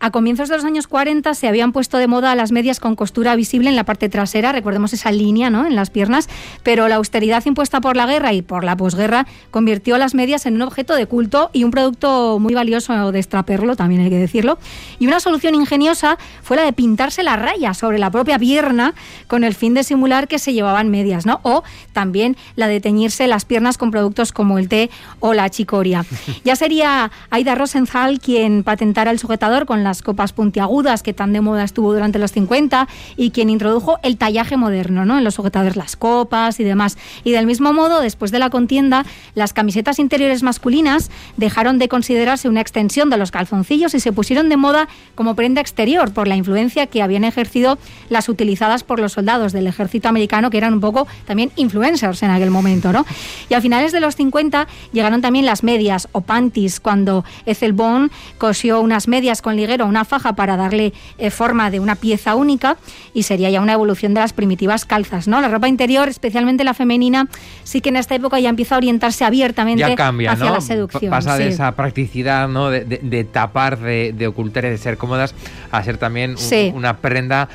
a 0.00 0.10
comienzos 0.10 0.48
de 0.48 0.56
los 0.56 0.64
años 0.64 0.86
40 0.88 1.34
se 1.34 1.48
habían 1.48 1.72
puesto 1.72 1.98
de 1.98 2.06
moda 2.08 2.34
las 2.34 2.52
medias 2.52 2.80
con 2.80 2.96
costura 2.96 3.36
visible 3.36 3.68
en 3.70 3.76
la 3.76 3.84
parte 3.84 4.08
trasera, 4.08 4.52
recordemos 4.52 4.92
esa 4.92 5.10
línea 5.12 5.50
¿no? 5.50 5.66
en 5.66 5.76
las 5.76 5.90
piernas, 5.90 6.28
pero 6.62 6.88
la 6.88 6.96
austeridad 6.96 7.44
impuesta 7.46 7.80
por 7.80 7.96
la 7.96 8.06
guerra 8.06 8.32
y 8.32 8.42
por 8.42 8.64
la 8.64 8.76
posguerra 8.76 9.26
convirtió 9.50 9.98
las 9.98 10.14
medias 10.14 10.46
en 10.46 10.54
un 10.56 10.62
objeto 10.62 10.94
de 10.94 11.06
culto 11.06 11.50
y 11.52 11.64
un 11.64 11.70
producto 11.70 12.38
muy 12.38 12.54
valioso 12.54 13.12
de 13.12 13.18
extraperlo, 13.18 13.76
también 13.76 14.00
hay 14.02 14.10
que 14.10 14.18
decirlo. 14.18 14.58
Y 14.98 15.06
una 15.06 15.20
solución 15.20 15.54
ingeniosa 15.54 16.18
fue 16.42 16.56
la 16.56 16.64
de 16.64 16.72
pintarse 16.72 17.22
la 17.28 17.36
raya 17.36 17.74
sobre 17.74 17.98
la 17.98 18.10
propia 18.10 18.38
pierna 18.38 18.94
con 19.26 19.44
el 19.44 19.54
fin 19.54 19.74
de 19.74 19.84
simular 19.84 20.28
que 20.28 20.38
se 20.38 20.54
llevaban 20.54 20.88
medias, 20.88 21.26
¿no? 21.26 21.40
O 21.42 21.62
también 21.92 22.38
la 22.56 22.68
de 22.68 22.80
teñirse 22.80 23.26
las 23.26 23.44
piernas 23.44 23.76
con 23.76 23.90
productos 23.90 24.32
como 24.32 24.58
el 24.58 24.70
té 24.70 24.88
o 25.20 25.34
la 25.34 25.50
chicoria. 25.50 26.06
Ya 26.44 26.56
sería 26.56 27.10
Aida 27.30 27.54
Rosenthal 27.54 28.20
quien 28.20 28.62
patentara 28.62 29.10
el 29.10 29.18
sujetador 29.18 29.66
con 29.66 29.84
las 29.84 30.00
copas 30.00 30.32
puntiagudas 30.32 31.02
que 31.02 31.12
tan 31.12 31.34
de 31.34 31.42
moda 31.42 31.64
estuvo 31.64 31.92
durante 31.92 32.18
los 32.18 32.32
50 32.32 32.88
y 33.16 33.32
quien 33.32 33.50
introdujo 33.50 33.98
el 34.02 34.16
tallaje 34.16 34.56
moderno, 34.56 35.04
¿no? 35.04 35.18
En 35.18 35.24
los 35.24 35.34
sujetadores 35.34 35.76
las 35.76 35.96
copas 35.96 36.60
y 36.60 36.64
demás. 36.64 36.96
Y 37.24 37.32
del 37.32 37.44
mismo 37.44 37.74
modo, 37.74 38.00
después 38.00 38.30
de 38.30 38.38
la 38.38 38.48
contienda, 38.48 39.04
las 39.34 39.52
camisetas 39.52 39.98
interiores 39.98 40.42
masculinas 40.42 41.10
dejaron 41.36 41.78
de 41.78 41.88
considerarse 41.88 42.48
una 42.48 42.62
extensión 42.62 43.10
de 43.10 43.18
los 43.18 43.30
calzoncillos 43.30 43.94
y 43.94 44.00
se 44.00 44.12
pusieron 44.12 44.48
de 44.48 44.56
moda 44.56 44.88
como 45.14 45.34
prenda 45.34 45.60
exterior 45.60 46.14
por 46.14 46.28
la 46.28 46.36
influencia 46.36 46.86
que 46.86 47.02
había 47.02 47.07
habían 47.08 47.24
ejercido 47.24 47.78
las 48.08 48.28
utilizadas 48.28 48.84
por 48.84 49.00
los 49.00 49.12
soldados 49.12 49.52
del 49.52 49.66
ejército 49.66 50.08
americano, 50.08 50.50
que 50.50 50.58
eran 50.58 50.74
un 50.74 50.80
poco 50.80 51.06
también 51.26 51.50
influencers 51.56 52.22
en 52.22 52.30
aquel 52.30 52.50
momento, 52.50 52.92
¿no? 52.92 53.04
Y 53.48 53.54
a 53.54 53.60
finales 53.60 53.92
de 53.92 54.00
los 54.00 54.16
50 54.16 54.66
llegaron 54.92 55.20
también 55.20 55.46
las 55.46 55.62
medias 55.62 56.08
o 56.12 56.20
panties, 56.20 56.80
cuando 56.80 57.24
Ethel 57.46 57.72
Bond 57.72 58.10
cosió 58.38 58.80
unas 58.80 59.08
medias 59.08 59.42
con 59.42 59.56
liguero, 59.56 59.86
una 59.86 60.04
faja 60.04 60.34
para 60.34 60.56
darle 60.56 60.92
eh, 61.18 61.30
forma 61.30 61.70
de 61.70 61.80
una 61.80 61.96
pieza 61.96 62.34
única 62.34 62.76
y 63.14 63.24
sería 63.24 63.50
ya 63.50 63.60
una 63.60 63.72
evolución 63.72 64.14
de 64.14 64.20
las 64.20 64.32
primitivas 64.32 64.84
calzas, 64.84 65.28
¿no? 65.28 65.40
La 65.40 65.48
ropa 65.48 65.68
interior, 65.68 66.08
especialmente 66.08 66.64
la 66.64 66.74
femenina, 66.74 67.28
sí 67.64 67.80
que 67.80 67.88
en 67.88 67.96
esta 67.96 68.14
época 68.14 68.38
ya 68.38 68.48
empieza 68.48 68.74
a 68.74 68.78
orientarse 68.78 69.24
abiertamente 69.24 69.84
hacia 69.84 70.50
la 70.50 70.60
seducción. 70.60 71.10
Pasa 71.10 71.36
de 71.36 71.48
esa 71.48 71.72
practicidad, 71.72 72.48
¿no? 72.48 72.70
De, 72.70 73.24
tapar, 73.30 73.78
de, 73.78 74.26
ocultar 74.26 74.64
y 74.64 74.70
de 74.70 74.78
ser 74.78 74.96
cómodas 74.96 75.34
a 75.70 75.82
ser 75.82 75.98
también 75.98 76.36
una 76.74 76.97
prenda 76.98 77.48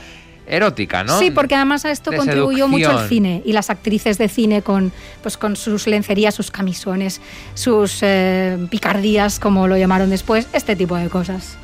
erótica, 0.45 1.03
¿no? 1.03 1.19
Sí, 1.19 1.31
porque 1.31 1.55
además 1.55 1.85
a 1.85 1.91
esto 1.91 2.11
contribuyó 2.11 2.67
mucho 2.67 2.99
el 2.99 3.07
cine 3.07 3.41
y 3.45 3.53
las 3.53 3.69
actrices 3.69 4.17
de 4.17 4.27
cine 4.27 4.61
con, 4.61 4.91
pues, 5.21 5.37
con 5.37 5.55
sus 5.55 5.87
lencerías, 5.87 6.35
sus 6.35 6.51
camisones, 6.51 7.21
sus 7.53 7.99
eh, 8.01 8.57
picardías, 8.69 9.39
como 9.39 9.67
lo 9.67 9.77
llamaron 9.77 10.09
después, 10.09 10.47
este 10.53 10.75
tipo 10.75 10.95
de 10.95 11.09
cosas. 11.09 11.57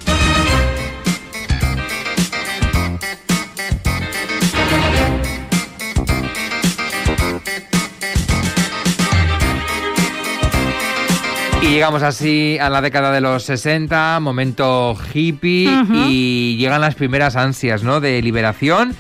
Y 11.69 11.73
llegamos 11.73 12.01
así 12.01 12.58
a 12.60 12.67
la 12.71 12.82
década 12.82 13.12
de 13.12 13.21
los 13.21 13.43
60, 13.43 14.19
momento 14.21 14.97
hippie, 15.13 15.69
y 16.08 16.58
llegan 16.58 16.82
las 16.82 16.95
primeras 16.95 17.36
ansias 17.36 17.84
¿no? 17.84 17.99
de 17.99 18.19
liberación, 18.23 18.95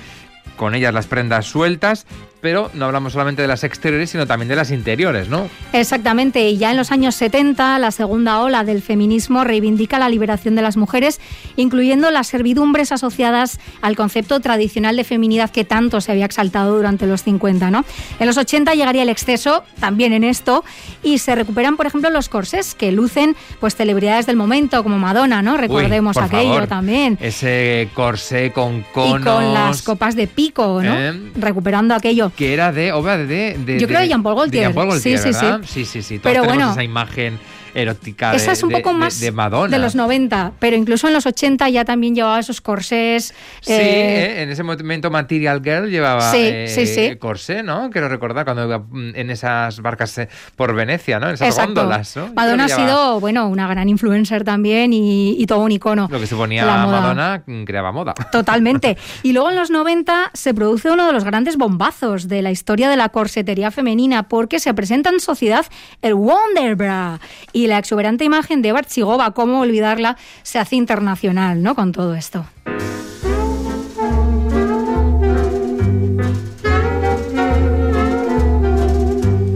con 0.55 0.75
ellas 0.75 0.93
las 0.93 1.07
prendas 1.07 1.47
sueltas 1.47 2.05
pero 2.41 2.71
no 2.73 2.85
hablamos 2.85 3.13
solamente 3.13 3.41
de 3.41 3.47
las 3.47 3.63
exteriores, 3.63 4.09
sino 4.09 4.25
también 4.25 4.47
de 4.47 4.55
las 4.55 4.71
interiores, 4.71 5.27
¿no? 5.29 5.49
Exactamente, 5.73 6.49
y 6.49 6.57
ya 6.57 6.71
en 6.71 6.77
los 6.77 6.91
años 6.91 7.15
70 7.15 7.79
la 7.79 7.91
segunda 7.91 8.41
ola 8.41 8.63
del 8.63 8.81
feminismo 8.81 9.43
reivindica 9.43 9.99
la 9.99 10.09
liberación 10.09 10.55
de 10.55 10.61
las 10.61 10.77
mujeres, 10.77 11.19
incluyendo 11.55 12.11
las 12.11 12.27
servidumbres 12.27 12.91
asociadas 12.91 13.59
al 13.81 13.95
concepto 13.95 14.39
tradicional 14.39 14.95
de 14.95 15.03
feminidad 15.03 15.49
que 15.49 15.65
tanto 15.65 16.01
se 16.01 16.11
había 16.11 16.25
exaltado 16.25 16.75
durante 16.75 17.05
los 17.07 17.23
50, 17.23 17.71
¿no? 17.71 17.83
En 18.19 18.27
los 18.27 18.37
80 18.37 18.73
llegaría 18.73 19.03
el 19.03 19.09
exceso, 19.09 19.63
también 19.79 20.13
en 20.13 20.23
esto, 20.23 20.63
y 21.03 21.17
se 21.17 21.35
recuperan, 21.35 21.77
por 21.77 21.87
ejemplo, 21.87 22.09
los 22.09 22.29
corsés 22.29 22.75
que 22.75 22.91
lucen 22.91 23.35
pues 23.59 23.75
celebridades 23.75 24.25
del 24.25 24.35
momento, 24.35 24.83
como 24.83 24.97
Madonna, 24.97 25.41
¿no? 25.41 25.57
Recordemos 25.57 26.17
aquello 26.17 26.67
también. 26.67 27.17
Ese 27.21 27.89
corsé 27.93 28.51
con 28.51 28.83
conos. 28.93 29.21
Y 29.21 29.23
con 29.23 29.53
las 29.53 29.81
copas 29.81 30.15
de 30.15 30.27
pico, 30.27 30.81
¿no? 30.81 30.93
¿Eh? 30.93 31.31
Recuperando 31.35 31.93
aquello 31.95 32.28
que 32.35 32.53
era 32.53 32.71
de 32.71 32.91
obra 32.91 33.17
de, 33.17 33.57
de, 33.57 33.79
Yo 33.79 33.87
creo 33.87 34.01
de 34.01 34.07
Jean 34.07 34.23
Paul 34.23 34.35
Gaultier. 34.35 34.73
sí, 34.99 35.17
sí, 35.17 35.33
sí, 35.33 35.45
sí, 35.65 35.85
sí, 35.85 36.01
sí. 36.01 36.19
Pero 36.19 36.43
bueno, 36.43 36.71
esa 36.71 36.83
imagen 36.83 37.39
erótica 37.73 38.33
Esa 38.33 38.51
es 38.51 38.63
un 38.63 38.71
poco 38.71 38.93
más 38.93 39.19
de, 39.19 39.31
Madonna. 39.31 39.75
de 39.75 39.81
los 39.81 39.95
90, 39.95 40.53
pero 40.59 40.75
incluso 40.75 41.07
en 41.07 41.13
los 41.13 41.25
80 41.25 41.69
ya 41.69 41.85
también 41.85 42.15
llevaba 42.15 42.39
esos 42.39 42.61
corsés. 42.61 43.33
Sí, 43.61 43.73
eh, 43.73 43.79
eh, 43.79 44.43
en 44.43 44.49
ese 44.49 44.63
momento 44.63 45.09
Material 45.09 45.61
Girl 45.63 45.89
llevaba 45.89 46.31
eh, 46.35 47.17
corsé, 47.19 47.63
¿no? 47.63 47.89
Quiero 47.89 48.09
recordar 48.09 48.45
cuando 48.45 48.65
iba 48.65 48.79
mm, 48.79 49.15
en 49.15 49.29
esas 49.29 49.81
barcas 49.81 50.21
por 50.55 50.73
Venecia, 50.73 51.19
¿no? 51.19 51.27
En 51.27 51.35
esas 51.35 51.55
góndolas, 51.55 52.15
¿no? 52.15 52.31
Madonna 52.33 52.65
ha 52.65 52.69
sido, 52.69 53.19
bueno, 53.19 53.47
una 53.47 53.67
gran 53.67 53.89
influencer 53.89 54.43
también 54.43 54.91
y, 54.93 55.45
todo 55.49 55.61
un 55.61 55.71
icono. 55.71 56.07
Lo 56.11 56.19
que 56.19 56.27
se 56.27 56.35
ponía 56.35 56.65
Madonna 56.65 57.41
mm, 57.45 57.63
creaba 57.63 57.91
moda. 57.91 58.13
Totalmente. 58.31 58.97
Y 59.23 59.33
luego 59.33 59.49
en 59.49 59.55
los 59.55 59.71
90 59.71 60.31
se 60.33 60.53
produce 60.53 60.91
uno 60.91 61.07
de 61.07 61.13
los 61.13 61.23
grandes 61.23 61.57
bombazos 61.57 62.27
de 62.27 62.41
la 62.41 62.51
historia 62.51 62.89
de 62.89 62.97
la 62.97 63.09
corsetería 63.09 63.71
femenina 63.71 64.23
porque 64.23 64.59
se 64.59 64.73
presenta 64.73 65.09
en 65.09 65.19
sociedad 65.19 65.65
el 66.01 66.15
Wonder 66.15 66.75
Bra 66.75 67.19
y 67.63 67.67
la 67.67 67.77
exuberante 67.77 68.23
imagen 68.23 68.61
de 68.61 68.71
Barchigova, 68.71 69.31
cómo 69.31 69.59
olvidarla, 69.59 70.17
se 70.43 70.59
hace 70.59 70.77
internacional 70.77 71.61
¿no? 71.61 71.75
con 71.75 71.91
todo 71.91 72.15
esto. 72.15 72.45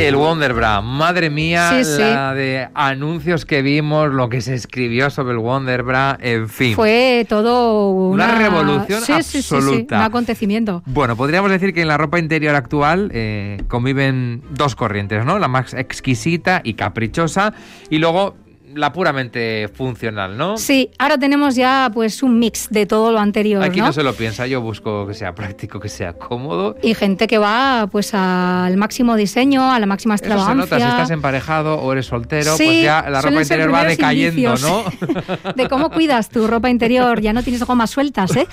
El 0.08 0.18
Wonderbra, 0.18 0.82
madre 0.82 1.30
mía, 1.30 1.72
la 1.98 2.34
de 2.34 2.68
anuncios 2.74 3.46
que 3.46 3.62
vimos, 3.62 4.12
lo 4.12 4.28
que 4.28 4.42
se 4.42 4.54
escribió 4.54 5.10
sobre 5.10 5.32
el 5.32 5.38
Wonderbra, 5.38 6.18
en 6.22 6.50
fin. 6.50 6.76
Fue 6.76 7.26
todo 7.30 7.90
una, 7.90 8.36
revolución 8.36 9.02
absoluta. 9.10 10.00
un 10.00 10.04
acontecimiento. 10.04 10.84
Bueno, 10.86 11.16
podríamos 11.16 11.50
decir 11.52 11.74
que 11.74 11.82
en 11.84 11.88
la 11.88 11.98
ropa 11.98 12.20
interior 12.20 12.54
actual 12.54 13.12
eh, 13.14 13.62
conviven 13.70 14.44
dos 14.50 14.76
corrientes, 14.76 15.24
¿no? 15.24 15.40
La 15.40 15.48
más 15.48 15.74
exquisita 15.74 16.60
y 16.66 16.74
caprichosa 16.74 17.54
y 17.90 18.00
luego 18.00 18.36
la 18.76 18.94
puramente 18.94 19.70
funcional, 19.74 20.38
¿no? 20.38 20.58
Sí, 20.58 20.90
ahora 20.98 21.18
tenemos 21.18 21.56
ya 21.56 21.90
pues 21.94 22.24
un 22.24 22.40
mix 22.40 22.70
de 22.70 22.86
todo 22.86 23.12
lo 23.12 23.20
anterior. 23.20 23.64
Aquí 23.64 23.82
no, 23.82 23.94
se 23.94 24.04
lo 24.04 24.14
piensa, 24.14 24.48
yo 24.48 24.62
busco 24.62 25.08
que 25.08 25.14
sea 25.14 25.36
práctico, 25.36 25.80
que 25.80 25.90
sea 25.90 26.14
cómodo. 26.14 26.76
Y 26.82 26.94
gente 26.94 27.28
que 27.28 27.38
va 27.38 27.88
pues 27.92 28.14
al 28.14 28.78
máximo 28.78 29.16
diseño, 29.16 29.72
a 29.72 29.80
la 29.80 29.86
máxima 29.86 30.16
extravagancia. 30.16 30.64
Eso 30.64 30.68
se 30.68 30.76
nota, 30.76 30.86
si 30.86 30.92
estás 30.92 31.12
emparejado 31.12 31.76
o 31.80 31.92
eres 31.92 32.06
soltero, 32.06 32.54
pues 32.58 32.84
ya 32.84 33.06
la 33.10 33.22
ropa 33.22 33.42
interior 33.42 33.74
va 33.74 33.84
decayendo, 33.86 34.56
¿no? 34.58 34.84
de 35.56 35.70
cómo 35.70 35.90
cuidas 35.90 36.30
tu 36.30 36.48
ropa 36.48 36.70
interior, 36.70 37.22
ya 37.22 37.34
no 37.34 37.44
tienes 37.44 37.64
gomas 37.64 37.90
sueltas, 37.90 38.36
¿eh? 38.36 38.48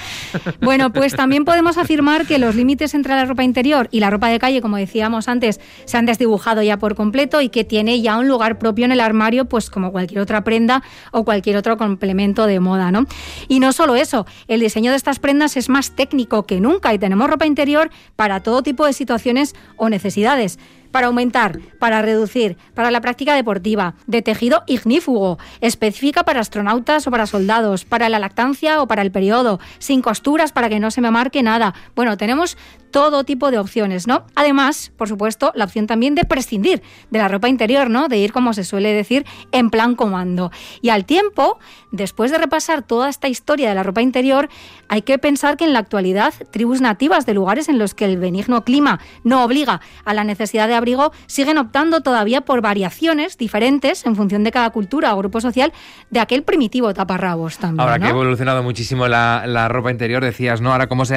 Bueno, 0.61 0.93
pues 0.93 1.15
también 1.15 1.45
podemos 1.45 1.79
afirmar 1.79 2.27
que 2.27 2.39
los 2.39 2.55
límites 2.55 2.95
entre 2.95 3.15
la 3.15 3.25
ropa 3.25 3.45
interior 3.45 3.89
y 3.91 4.01
la 4.01 4.11
ropa 4.11 4.29
de 4.29 4.39
calle, 4.39 4.61
como 4.61 4.77
decíamos 4.77 5.29
antes, 5.29 5.61
se 5.85 5.97
han 5.97 6.07
desdibujado 6.07 6.63
ya 6.63 6.79
por 6.79 6.95
completo 6.95 7.41
y 7.41 7.49
que 7.49 7.65
tiene 7.65 8.01
ya 8.01 8.19
un 8.19 8.29
lugar 8.29 8.59
propio 8.59 8.85
en 8.85 8.93
el 8.93 9.01
armario, 9.01 9.47
pues 9.47 9.71
como 9.71 9.93
cualquier 9.93 10.10
otra 10.19 10.45
prenda 10.45 10.83
o 11.13 11.25
cualquier 11.25 11.57
otro 11.57 11.77
complemento 11.77 12.47
de 12.47 12.61
moda, 12.61 12.91
¿no? 12.91 13.07
Y 13.49 13.61
no 13.61 13.73
solo 13.73 13.97
eso, 13.97 14.27
el 14.49 14.61
diseño 14.61 14.91
de 14.91 14.97
estas 14.97 15.19
prendas 15.19 15.57
es 15.57 15.69
más 15.69 15.93
técnico 15.93 16.47
que 16.47 16.61
nunca 16.61 16.93
y 16.95 16.99
tenemos 16.99 17.29
ropa 17.29 17.47
interior 17.47 17.91
para 18.17 18.41
todo 18.41 18.63
tipo 18.63 18.87
de 18.87 18.93
situaciones 18.93 19.55
o 19.77 19.89
necesidades 19.89 20.59
para 20.91 21.09
aumentar, 21.09 21.59
para 21.79 22.03
reducir, 22.03 22.57
para 22.75 22.91
la 22.91 23.01
práctica 23.01 23.35
deportiva, 23.35 23.95
de 24.07 24.23
tejido 24.23 24.63
ignífugo, 24.67 25.39
específica 25.61 26.25
para 26.25 26.41
astronautas 26.41 27.07
o 27.07 27.11
para 27.11 27.27
soldados, 27.27 27.85
para 27.85 28.09
la 28.09 28.19
lactancia 28.19 28.83
o 28.83 28.87
para 28.87 29.03
el 29.03 29.11
periodo, 29.11 29.61
sin 29.79 30.03
costuras 30.03 30.53
para 30.53 30.69
que 30.69 30.81
no 30.81 30.91
se 30.91 31.01
me 31.01 31.11
marque 31.11 31.43
nada. 31.43 31.75
Bueno, 31.95 32.17
tenemos 32.17 32.57
todo 32.91 33.25
tipo 33.25 33.51
de 33.51 33.59
opciones, 33.59 34.07
¿no? 34.07 34.25
Además, 34.35 34.93
por 34.97 35.09
supuesto, 35.09 35.53
la 35.55 35.65
opción 35.65 35.87
también 35.87 36.15
de 36.15 36.25
prescindir 36.25 36.83
de 37.11 37.19
la 37.19 37.29
ropa 37.29 37.49
interior, 37.49 37.89
¿no? 37.89 38.09
De 38.09 38.19
ir, 38.19 38.33
como 38.33 38.53
se 38.53 38.65
suele 38.65 38.93
decir, 38.93 39.25
en 39.53 39.71
plan 39.71 39.95
comando. 39.95 40.51
Y 40.83 40.89
al 40.91 41.05
tiempo, 41.05 41.59
después 41.93 42.31
de 42.31 42.39
repasar 42.39 42.83
toda 42.83 43.09
esta 43.09 43.29
historia 43.29 43.69
de 43.69 43.75
la 43.75 43.83
ropa 43.83 44.03
interior, 44.03 44.49
hay 44.89 45.03
que 45.03 45.19
pensar 45.19 45.57
que 45.57 45.65
en 45.65 45.73
la 45.73 45.79
actualidad 45.79 46.35
tribus 46.51 46.81
nativas 46.81 47.27
de 47.27 47.35
lugares 47.35 47.69
en 47.69 47.79
los 47.79 47.95
que 47.95 48.05
el 48.05 48.19
benigno 48.19 48.65
clima 48.65 49.01
no 49.23 49.45
obliga 49.45 49.81
a 50.05 50.15
la 50.15 50.25
necesidad 50.25 50.69
de 50.69 50.75
abrigo 50.81 51.13
siguen 51.27 51.59
optando 51.59 52.01
todavía 52.01 52.41
por 52.41 52.61
variaciones 52.61 53.39
diferentes 53.39 54.05
en 54.07 54.17
función 54.17 54.45
de 54.45 54.51
cada 54.51 54.71
cultura 54.71 55.15
o 55.15 55.19
grupo 55.19 55.41
social 55.41 55.73
de 56.11 56.21
aquel 56.21 56.43
primitivo 56.43 56.93
taparrabos 56.93 57.59
también. 57.59 57.81
Ahora 57.81 57.99
que 57.99 58.07
ha 58.07 58.11
evolucionado 58.11 58.63
muchísimo 58.63 59.07
la, 59.09 59.69
ropa 59.69 59.91
interior, 59.91 60.25
decías, 60.25 60.61
¿no? 60.61 60.73
Ahora 60.73 60.89
cómo 60.89 61.05
se, 61.05 61.17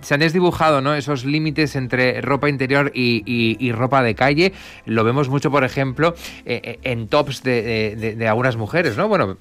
se 0.00 0.14
han 0.14 0.20
desdibujado 0.20 0.80
¿no? 0.80 0.94
esos 0.94 1.24
límites 1.24 1.76
entre 1.76 2.20
ropa 2.20 2.48
interior 2.48 2.92
y, 2.94 3.72
ropa 3.72 4.02
de 4.02 4.14
calle. 4.14 4.52
Lo 4.86 5.04
vemos 5.04 5.28
mucho, 5.28 5.50
por 5.50 5.64
ejemplo, 5.64 6.14
eh, 6.44 6.60
eh, 6.62 6.78
en 6.82 7.08
tops 7.08 7.42
de, 7.42 8.14
de 8.16 8.28
algunas 8.28 8.56
mujeres, 8.56 8.96
¿no? 8.96 9.08
Bueno, 9.08 9.36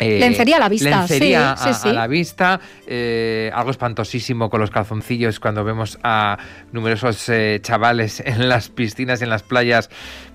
eh, 0.00 0.18
lencería 0.18 0.56
a 0.56 0.60
la 0.60 0.68
vista. 0.68 1.00
Lencería 1.00 1.52
a, 1.52 1.92
la 1.92 2.06
vista. 2.06 2.58
Eh, 2.86 3.50
algo 3.54 3.70
espantosísimo 3.70 4.48
con 4.48 4.60
los 4.60 4.70
calzoncillos 4.70 5.38
cuando 5.38 5.62
vemos 5.62 5.98
a 6.02 6.38
numerosos 6.72 7.28
eh, 7.28 7.58
chavales 7.62 8.20
en 8.24 8.48
las 8.48 8.70
piscinas, 8.70 9.20
en 9.20 9.28
las 9.28 9.42
playas, 9.42 9.90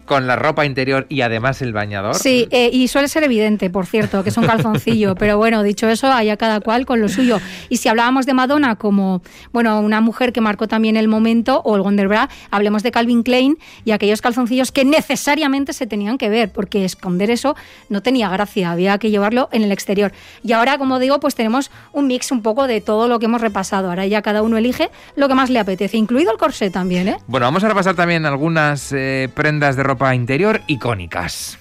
con 0.06 0.28
la 0.28 0.36
ropa 0.36 0.65
interior 0.65 1.06
y 1.10 1.22
además 1.22 1.62
el 1.62 1.74
bañador. 1.74 2.15
Sí, 2.15 2.48
eh, 2.52 2.70
y 2.72 2.88
suele 2.88 3.08
ser 3.08 3.24
evidente, 3.24 3.70
por 3.70 3.86
cierto, 3.86 4.24
que 4.24 4.30
es 4.30 4.38
un 4.38 4.46
calzoncillo, 4.46 5.15
pero 5.20 5.38
bueno, 5.38 5.63
dicho 5.63 5.88
eso, 5.89 6.12
haya 6.12 6.38
cada 6.38 6.60
cual 6.60 6.86
con 6.86 7.02
lo 7.02 7.10
suyo. 7.10 7.39
Y 7.70 7.78
si 7.78 7.89
hablábamos 7.89 8.26
de 8.26 8.34
Madonna 8.34 8.76
como, 8.76 9.22
bueno, 9.52 9.80
una 9.82 10.02
mujer 10.02 10.32
que 10.32 10.41
marcó 10.41 10.68
también 10.68 10.96
el 10.98 11.08
momento, 11.08 11.62
o 11.65 11.76
el 11.76 11.82
Wonder 11.82 12.08
Bra, 12.08 12.30
hablemos 12.52 12.84
de 12.84 12.91
Calvin 12.91 13.24
Klein 13.24 13.58
y 13.84 13.91
aquellos 13.91 14.22
calzoncillos 14.22 14.72
que 14.72 14.86
necesariamente 14.86 15.74
se 15.74 15.88
tenían 15.88 16.18
que 16.18 16.30
ver, 16.30 16.52
porque 16.52 16.86
esconder 16.86 17.32
eso 17.32 17.56
no 17.89 18.02
tenía 18.02 18.30
gracia, 18.30 18.72
había 18.72 18.98
que 19.00 19.10
llevarlo 19.10 19.50
en 19.52 19.63
el 19.63 19.72
exterior. 19.72 20.12
Y 20.44 20.54
ahora, 20.54 20.78
como 20.78 21.00
digo, 21.00 21.20
pues 21.20 21.36
tenemos 21.36 21.72
un 21.91 22.08
mix 22.08 22.32
un 22.32 22.41
poco 22.41 22.68
de 22.68 22.82
todo 22.82 23.08
lo 23.08 23.20
que 23.20 23.26
hemos 23.26 23.41
repasado. 23.41 23.89
Ahora 23.89 24.06
ya 24.06 24.22
cada 24.22 24.44
uno 24.44 24.58
elige 24.58 24.91
lo 25.15 25.28
que 25.28 25.36
más 25.36 25.50
le 25.50 25.60
apetece, 25.60 25.98
incluido 25.98 26.32
el 26.32 26.38
corsé 26.38 26.70
también, 26.70 27.08
¿eh? 27.08 27.18
Bueno, 27.28 27.46
vamos 27.46 27.63
a 27.63 27.68
repasar 27.68 27.96
también 27.96 28.26
algunas 28.26 28.91
eh, 28.91 29.30
prendas 29.34 29.76
de 29.76 29.84
ropa 29.84 29.94
ropa 29.95 30.13
interior 30.13 30.62
icónicas. 30.67 31.58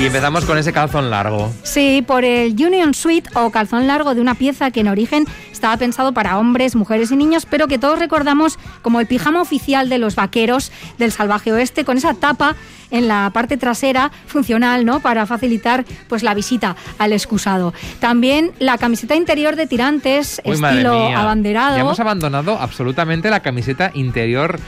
Y 0.00 0.06
empezamos 0.06 0.44
con 0.44 0.56
ese 0.58 0.72
calzón 0.72 1.10
largo. 1.10 1.52
Sí, 1.64 2.04
por 2.06 2.24
el 2.24 2.52
Union 2.52 2.94
Suite 2.94 3.28
o 3.34 3.50
calzón 3.50 3.86
largo 3.88 4.14
de 4.14 4.20
una 4.20 4.34
pieza 4.36 4.70
que 4.70 4.80
en 4.80 4.88
origen 4.88 5.24
estaba 5.58 5.76
pensado 5.76 6.12
para 6.12 6.38
hombres, 6.38 6.76
mujeres 6.76 7.10
y 7.10 7.16
niños, 7.16 7.44
pero 7.44 7.66
que 7.66 7.78
todos 7.78 7.98
recordamos 7.98 8.58
como 8.80 9.00
el 9.00 9.06
pijama 9.06 9.42
oficial 9.42 9.88
de 9.88 9.98
los 9.98 10.14
vaqueros 10.14 10.70
del 10.98 11.10
salvaje 11.10 11.52
oeste, 11.52 11.84
con 11.84 11.96
esa 11.96 12.14
tapa 12.14 12.54
en 12.90 13.08
la 13.08 13.30
parte 13.34 13.56
trasera 13.56 14.10
funcional, 14.26 14.84
¿no? 14.84 15.00
Para 15.00 15.26
facilitar 15.26 15.84
pues 16.08 16.22
la 16.22 16.32
visita 16.32 16.76
al 16.98 17.12
excusado. 17.12 17.74
También 18.00 18.52
la 18.60 18.78
camiseta 18.78 19.16
interior 19.16 19.56
de 19.56 19.66
tirantes, 19.66 20.40
Uy, 20.44 20.52
estilo 20.52 21.08
abanderado. 21.08 21.76
Ya 21.76 21.82
hemos 21.82 22.00
abandonado 22.00 22.56
absolutamente 22.58 23.30
la 23.30 23.40
camiseta 23.40 23.90
interior 23.94 24.60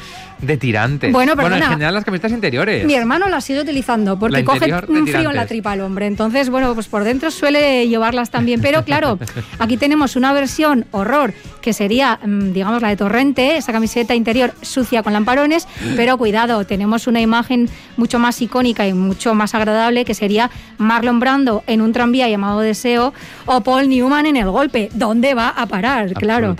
de 0.43 0.57
tirantes. 0.57 1.13
Bueno, 1.13 1.33
en 1.33 1.39
perdona. 1.39 1.69
general 1.69 1.95
las 1.95 2.05
camisetas 2.05 2.33
interiores. 2.33 2.87
Mi 2.87 2.95
hermano 2.95 3.29
la 3.29 3.41
sigue 3.41 3.61
utilizando 3.61 4.19
porque 4.19 4.45
coge 4.45 4.73
un 4.89 5.07
frío 5.07 5.31
en 5.31 5.37
la 5.37 5.47
tripa 5.47 5.73
al 5.73 5.81
hombre. 5.81 6.07
Entonces, 6.07 6.51
bueno, 6.51 6.75
pues 6.75 6.89
por 6.89 7.05
dentro 7.05 7.31
suele 7.31 7.89
llevarlas 7.89 8.31
también. 8.31 8.61
Pero 8.61 8.85
claro, 8.85 9.19
aquí 9.59 9.77
tenemos 9.77 10.17
una 10.17 10.33
versión 10.33 10.80
horror 10.91 11.35
que 11.61 11.73
sería, 11.73 12.19
mm, 12.25 12.53
digamos, 12.53 12.83
la 12.83 12.89
de 12.89 12.97
Torrente, 12.97 13.57
esa 13.57 13.73
camiseta 13.73 14.15
interior 14.15 14.55
sucia 14.63 15.03
con 15.03 15.13
lamparones. 15.13 15.69
Pero 15.97 16.17
cuidado, 16.19 16.65
tenemos 16.65 17.07
una 17.07 17.21
imagen 17.21 17.69
mucho 17.97 18.19
más 18.19 18.41
icónica 18.41 18.87
y 18.87 18.93
mucho 18.93 19.35
más 19.35 19.55
agradable 19.55 20.05
que 20.05 20.15
sería 20.15 20.51
Marlon 20.79 21.21
Brando 21.21 21.63
en 21.67 21.81
un 21.81 21.93
tranvía 21.93 22.29
llamado 22.29 22.61
Deseo 22.61 23.13
o 23.47 23.61
Paul 23.63 23.89
Newman 23.89 24.27
en 24.27 24.37
El 24.37 24.51
Golpe. 24.51 24.91
¿Dónde 24.95 25.35
va 25.35 25.49
a 25.49 25.67
parar? 25.67 26.13
Claro. 26.15 26.57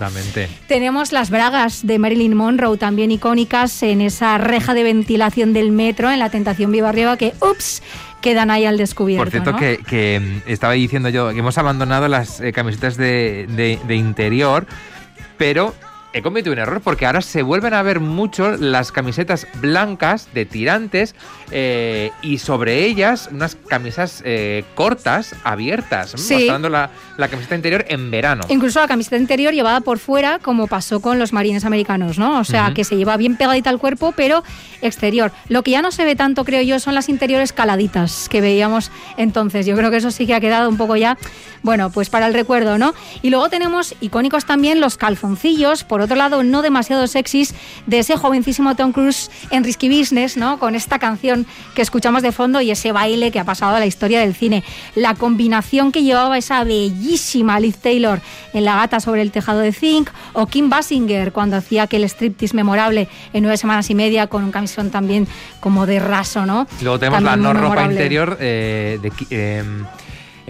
Tenemos 0.67 1.11
las 1.11 1.29
bragas 1.29 1.85
de 1.85 1.99
Marilyn 1.99 2.35
Monroe, 2.35 2.77
también 2.77 3.11
icónicas 3.11 3.81
en 3.83 4.01
esa 4.01 4.37
reja 4.37 4.73
de 4.73 4.83
ventilación 4.83 5.53
del 5.53 5.71
metro, 5.71 6.11
en 6.11 6.19
la 6.19 6.29
Tentación 6.29 6.71
Viva 6.71 6.89
Arriba, 6.89 7.17
que, 7.17 7.33
ups, 7.41 7.81
quedan 8.21 8.51
ahí 8.51 8.65
al 8.65 8.77
descubierto. 8.77 9.23
Por 9.23 9.31
cierto, 9.31 9.51
¿no? 9.51 9.57
que, 9.57 9.79
que, 9.87 10.19
mm, 10.45 10.49
estaba 10.49 10.73
diciendo 10.73 11.09
yo 11.09 11.31
que 11.33 11.39
hemos 11.39 11.57
abandonado 11.57 12.07
las 12.07 12.39
eh, 12.41 12.53
camisetas 12.53 12.95
de, 12.97 13.47
de- 13.49 13.79
de 13.87 13.95
interior, 13.95 14.65
pero 15.37 15.73
he 16.13 16.21
cometido 16.21 16.53
un 16.53 16.59
error 16.59 16.81
porque 16.81 17.05
ahora 17.05 17.21
se 17.21 17.41
vuelven 17.41 17.73
a 17.73 17.81
ver 17.83 17.99
mucho 17.99 18.51
las 18.57 18.91
camisetas 18.91 19.47
blancas 19.61 20.27
de 20.33 20.45
tirantes 20.45 21.15
eh, 21.51 22.11
y 22.21 22.37
sobre 22.39 22.85
ellas 22.85 23.29
unas 23.31 23.55
camisas 23.55 24.21
eh, 24.25 24.63
cortas, 24.75 25.35
abiertas. 25.43 26.13
Sí. 26.17 26.35
mostrando 26.35 26.69
la, 26.69 26.89
la 27.17 27.27
camiseta 27.27 27.55
interior 27.55 27.85
en 27.87 28.11
verano. 28.11 28.43
Incluso 28.49 28.79
la 28.79 28.87
camiseta 28.87 29.17
interior 29.17 29.53
llevada 29.53 29.81
por 29.81 29.99
fuera, 29.99 30.39
como 30.39 30.67
pasó 30.67 31.01
con 31.01 31.19
los 31.19 31.33
marines 31.33 31.65
americanos, 31.65 32.17
¿no? 32.17 32.39
O 32.39 32.43
sea, 32.43 32.73
que 32.73 32.83
se 32.83 32.97
lleva 32.97 33.17
bien 33.17 33.37
pegadita 33.37 33.69
al 33.69 33.79
cuerpo, 33.79 34.13
pero 34.15 34.43
exterior. 34.81 35.31
Lo 35.47 35.63
que 35.63 35.71
ya 35.71 35.81
no 35.81 35.91
se 35.91 36.05
ve 36.05 36.15
tanto, 36.15 36.43
creo 36.43 36.61
yo, 36.61 36.79
son 36.79 36.95
las 36.95 37.09
interiores 37.09 37.53
caladitas 37.53 38.27
que 38.29 38.41
veíamos 38.41 38.91
entonces. 39.17 39.65
Yo 39.65 39.75
creo 39.75 39.91
que 39.91 39.97
eso 39.97 40.11
sí 40.11 40.25
que 40.25 40.33
ha 40.33 40.39
quedado 40.39 40.69
un 40.69 40.77
poco 40.77 40.95
ya, 40.95 41.17
bueno, 41.63 41.91
pues 41.91 42.09
para 42.09 42.27
el 42.27 42.33
recuerdo, 42.33 42.77
¿no? 42.77 42.93
Y 43.21 43.29
luego 43.29 43.49
tenemos 43.49 43.95
icónicos 44.01 44.45
también 44.45 44.79
los 44.79 44.97
calzoncillos, 44.97 45.83
por 45.83 46.00
otro 46.01 46.15
lado, 46.15 46.43
no 46.43 46.61
demasiado 46.61 47.07
sexys, 47.07 47.53
de 47.85 47.99
ese 47.99 48.17
jovencísimo 48.17 48.75
Tom 48.75 48.91
Cruise 48.91 49.29
en 49.49 49.63
Risky 49.63 49.89
Business, 49.89 50.37
¿no? 50.37 50.59
Con 50.59 50.75
esta 50.75 50.99
canción 50.99 51.45
que 51.75 51.81
escuchamos 51.81 52.21
de 52.23 52.31
fondo 52.31 52.61
y 52.61 52.71
ese 52.71 52.91
baile 52.91 53.31
que 53.31 53.39
ha 53.39 53.45
pasado 53.45 53.75
a 53.75 53.79
la 53.79 53.85
historia 53.85 54.19
del 54.19 54.35
cine. 54.35 54.63
La 54.95 55.15
combinación 55.15 55.91
que 55.91 56.03
llevaba 56.03 56.37
esa 56.37 56.63
bellísima 56.63 57.59
Liz 57.59 57.77
Taylor 57.77 58.21
en 58.53 58.65
La 58.65 58.75
gata 58.75 58.99
sobre 58.99 59.21
el 59.21 59.31
tejado 59.31 59.59
de 59.59 59.71
Zinc 59.71 60.09
o 60.33 60.47
Kim 60.47 60.69
Basinger 60.69 61.31
cuando 61.31 61.57
hacía 61.57 61.83
aquel 61.83 62.03
striptease 62.03 62.55
memorable 62.55 63.07
en 63.33 63.43
nueve 63.43 63.57
semanas 63.57 63.89
y 63.89 63.95
media 63.95 64.27
con 64.27 64.43
un 64.43 64.51
camisón 64.51 64.89
también 64.89 65.27
como 65.59 65.85
de 65.85 65.99
raso, 65.99 66.45
¿no? 66.45 66.67
Luego 66.81 66.99
tenemos 66.99 67.21
la 67.23 67.35
no 67.35 67.53
ropa 67.53 67.85
interior 67.85 68.37
eh, 68.39 68.99
de 69.01 69.11
em, 69.29 69.85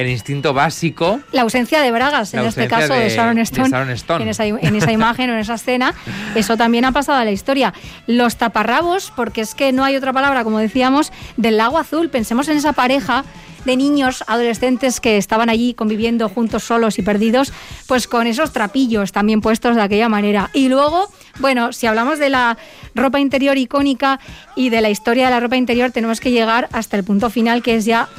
el 0.01 0.09
instinto 0.09 0.53
básico. 0.53 1.19
La 1.31 1.41
ausencia 1.43 1.81
de 1.81 1.91
bragas, 1.91 2.33
en 2.33 2.41
este 2.41 2.67
caso 2.67 2.93
de, 2.93 3.01
de- 3.05 3.09
Sharon 3.09 3.35
de 3.35 3.41
Stone, 3.43 3.69
Sharon 3.69 3.89
Stone. 3.91 4.23
En, 4.23 4.29
esa, 4.29 4.45
en 4.45 4.75
esa 4.75 4.91
imagen 4.91 5.29
o 5.29 5.33
en 5.33 5.39
esa 5.39 5.55
escena, 5.55 5.93
eso 6.35 6.57
también 6.57 6.85
ha 6.85 6.91
pasado 6.91 7.19
a 7.19 7.25
la 7.25 7.31
historia. 7.31 7.73
Los 8.07 8.35
taparrabos, 8.37 9.11
porque 9.15 9.41
es 9.41 9.55
que 9.55 9.71
no 9.71 9.83
hay 9.83 9.95
otra 9.95 10.13
palabra, 10.13 10.43
como 10.43 10.59
decíamos, 10.59 11.11
del 11.37 11.57
lago 11.57 11.77
azul. 11.77 12.09
Pensemos 12.09 12.47
en 12.47 12.57
esa 12.57 12.73
pareja 12.73 13.23
de 13.65 13.77
niños, 13.77 14.23
adolescentes 14.25 14.99
que 14.99 15.17
estaban 15.17 15.47
allí 15.47 15.75
conviviendo 15.75 16.27
juntos, 16.29 16.63
solos 16.63 16.97
y 16.97 17.03
perdidos, 17.03 17.53
pues 17.85 18.07
con 18.07 18.25
esos 18.25 18.51
trapillos 18.53 19.11
también 19.11 19.39
puestos 19.39 19.75
de 19.75 19.83
aquella 19.83 20.09
manera. 20.09 20.49
Y 20.53 20.67
luego, 20.67 21.11
bueno, 21.37 21.71
si 21.71 21.85
hablamos 21.85 22.17
de 22.17 22.29
la 22.29 22.57
ropa 22.95 23.19
interior 23.19 23.59
icónica 23.59 24.19
y 24.55 24.69
de 24.69 24.81
la 24.81 24.89
historia 24.89 25.25
de 25.25 25.31
la 25.31 25.39
ropa 25.39 25.57
interior, 25.57 25.91
tenemos 25.91 26.19
que 26.19 26.31
llegar 26.31 26.69
hasta 26.71 26.97
el 26.97 27.03
punto 27.03 27.29
final, 27.29 27.61
que 27.61 27.75
es 27.75 27.85
ya 27.85 28.09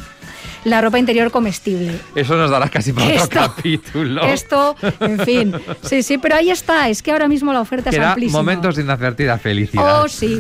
la 0.65 0.81
ropa 0.81 0.99
interior 0.99 1.31
comestible. 1.31 1.93
Eso 2.15 2.37
nos 2.37 2.51
dará 2.51 2.69
casi 2.69 2.93
para 2.93 3.07
otro 3.07 3.23
Esto- 3.25 3.41
capítulo. 3.41 4.23
Esto, 4.25 4.77
en 5.01 5.19
fin. 5.21 5.55
Sí, 5.83 6.03
sí, 6.03 6.19
pero 6.19 6.37
ahí 6.37 6.51
está. 6.51 6.89
Es 6.89 7.03
que 7.03 7.11
ahora 7.13 7.29
mismo 7.29 7.53
la 7.53 7.61
oferta 7.61 7.91
es 7.91 7.99
amplísima. 7.99 8.39
momentos 8.39 8.77
de 8.77 8.83
inadvertida 8.83 9.39
felicidad. 9.39 10.03
Oh, 10.03 10.09
sí. 10.09 10.39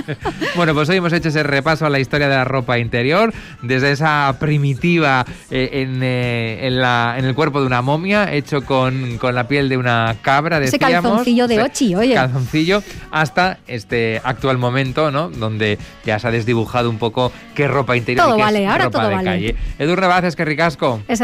bueno, 0.56 0.74
pues 0.74 0.88
hoy 0.88 0.96
hemos 0.96 1.12
hecho 1.12 1.28
ese 1.28 1.42
repaso 1.42 1.86
a 1.86 1.90
la 1.90 1.98
historia 1.98 2.28
de 2.28 2.34
la 2.36 2.44
ropa 2.44 2.78
interior, 2.78 3.32
desde 3.62 3.92
esa 3.92 4.36
primitiva 4.38 5.24
eh, 5.50 5.70
en, 5.72 6.00
eh, 6.02 6.66
en 6.66 6.80
la- 6.80 7.14
en 7.18 7.24
el 7.24 7.34
cuerpo 7.34 7.60
de 7.60 7.66
una 7.66 7.82
momia, 7.82 8.32
hecho 8.32 8.62
con, 8.64 9.18
con 9.18 9.34
la 9.34 9.48
piel 9.48 9.68
de 9.68 9.76
una 9.76 10.16
cabra, 10.22 10.58
Ese 10.58 10.78
decíamos. 10.78 11.10
calzoncillo 11.10 11.48
de 11.48 11.54
Ese 11.56 11.64
Ochi, 11.64 11.94
oye. 11.94 12.14
Calzoncillo, 12.14 12.82
hasta 13.10 13.58
este 13.66 14.20
actual 14.24 14.58
momento, 14.58 15.10
¿no? 15.10 15.30
Donde 15.30 15.78
ya 16.04 16.18
se 16.18 16.28
ha 16.28 16.30
desdibujado 16.30 16.90
un 16.90 16.98
poco 16.98 17.32
qué 17.54 17.68
ropa 17.68 17.96
interior 17.96 18.24
Todo 18.26 18.34
y 18.34 18.38
qué 18.38 18.42
vale, 18.44 18.64
es 18.64 18.70
ahora 18.70 18.84
ropa 18.84 18.98
todo 18.98 19.08
de 19.08 19.14
vale. 19.14 19.30
calle. 19.30 19.53
Edurne 19.78 20.08
Baz, 20.08 20.24
eskerrik 20.24 20.60
asko. 20.60 21.00
Ez. 21.08 21.20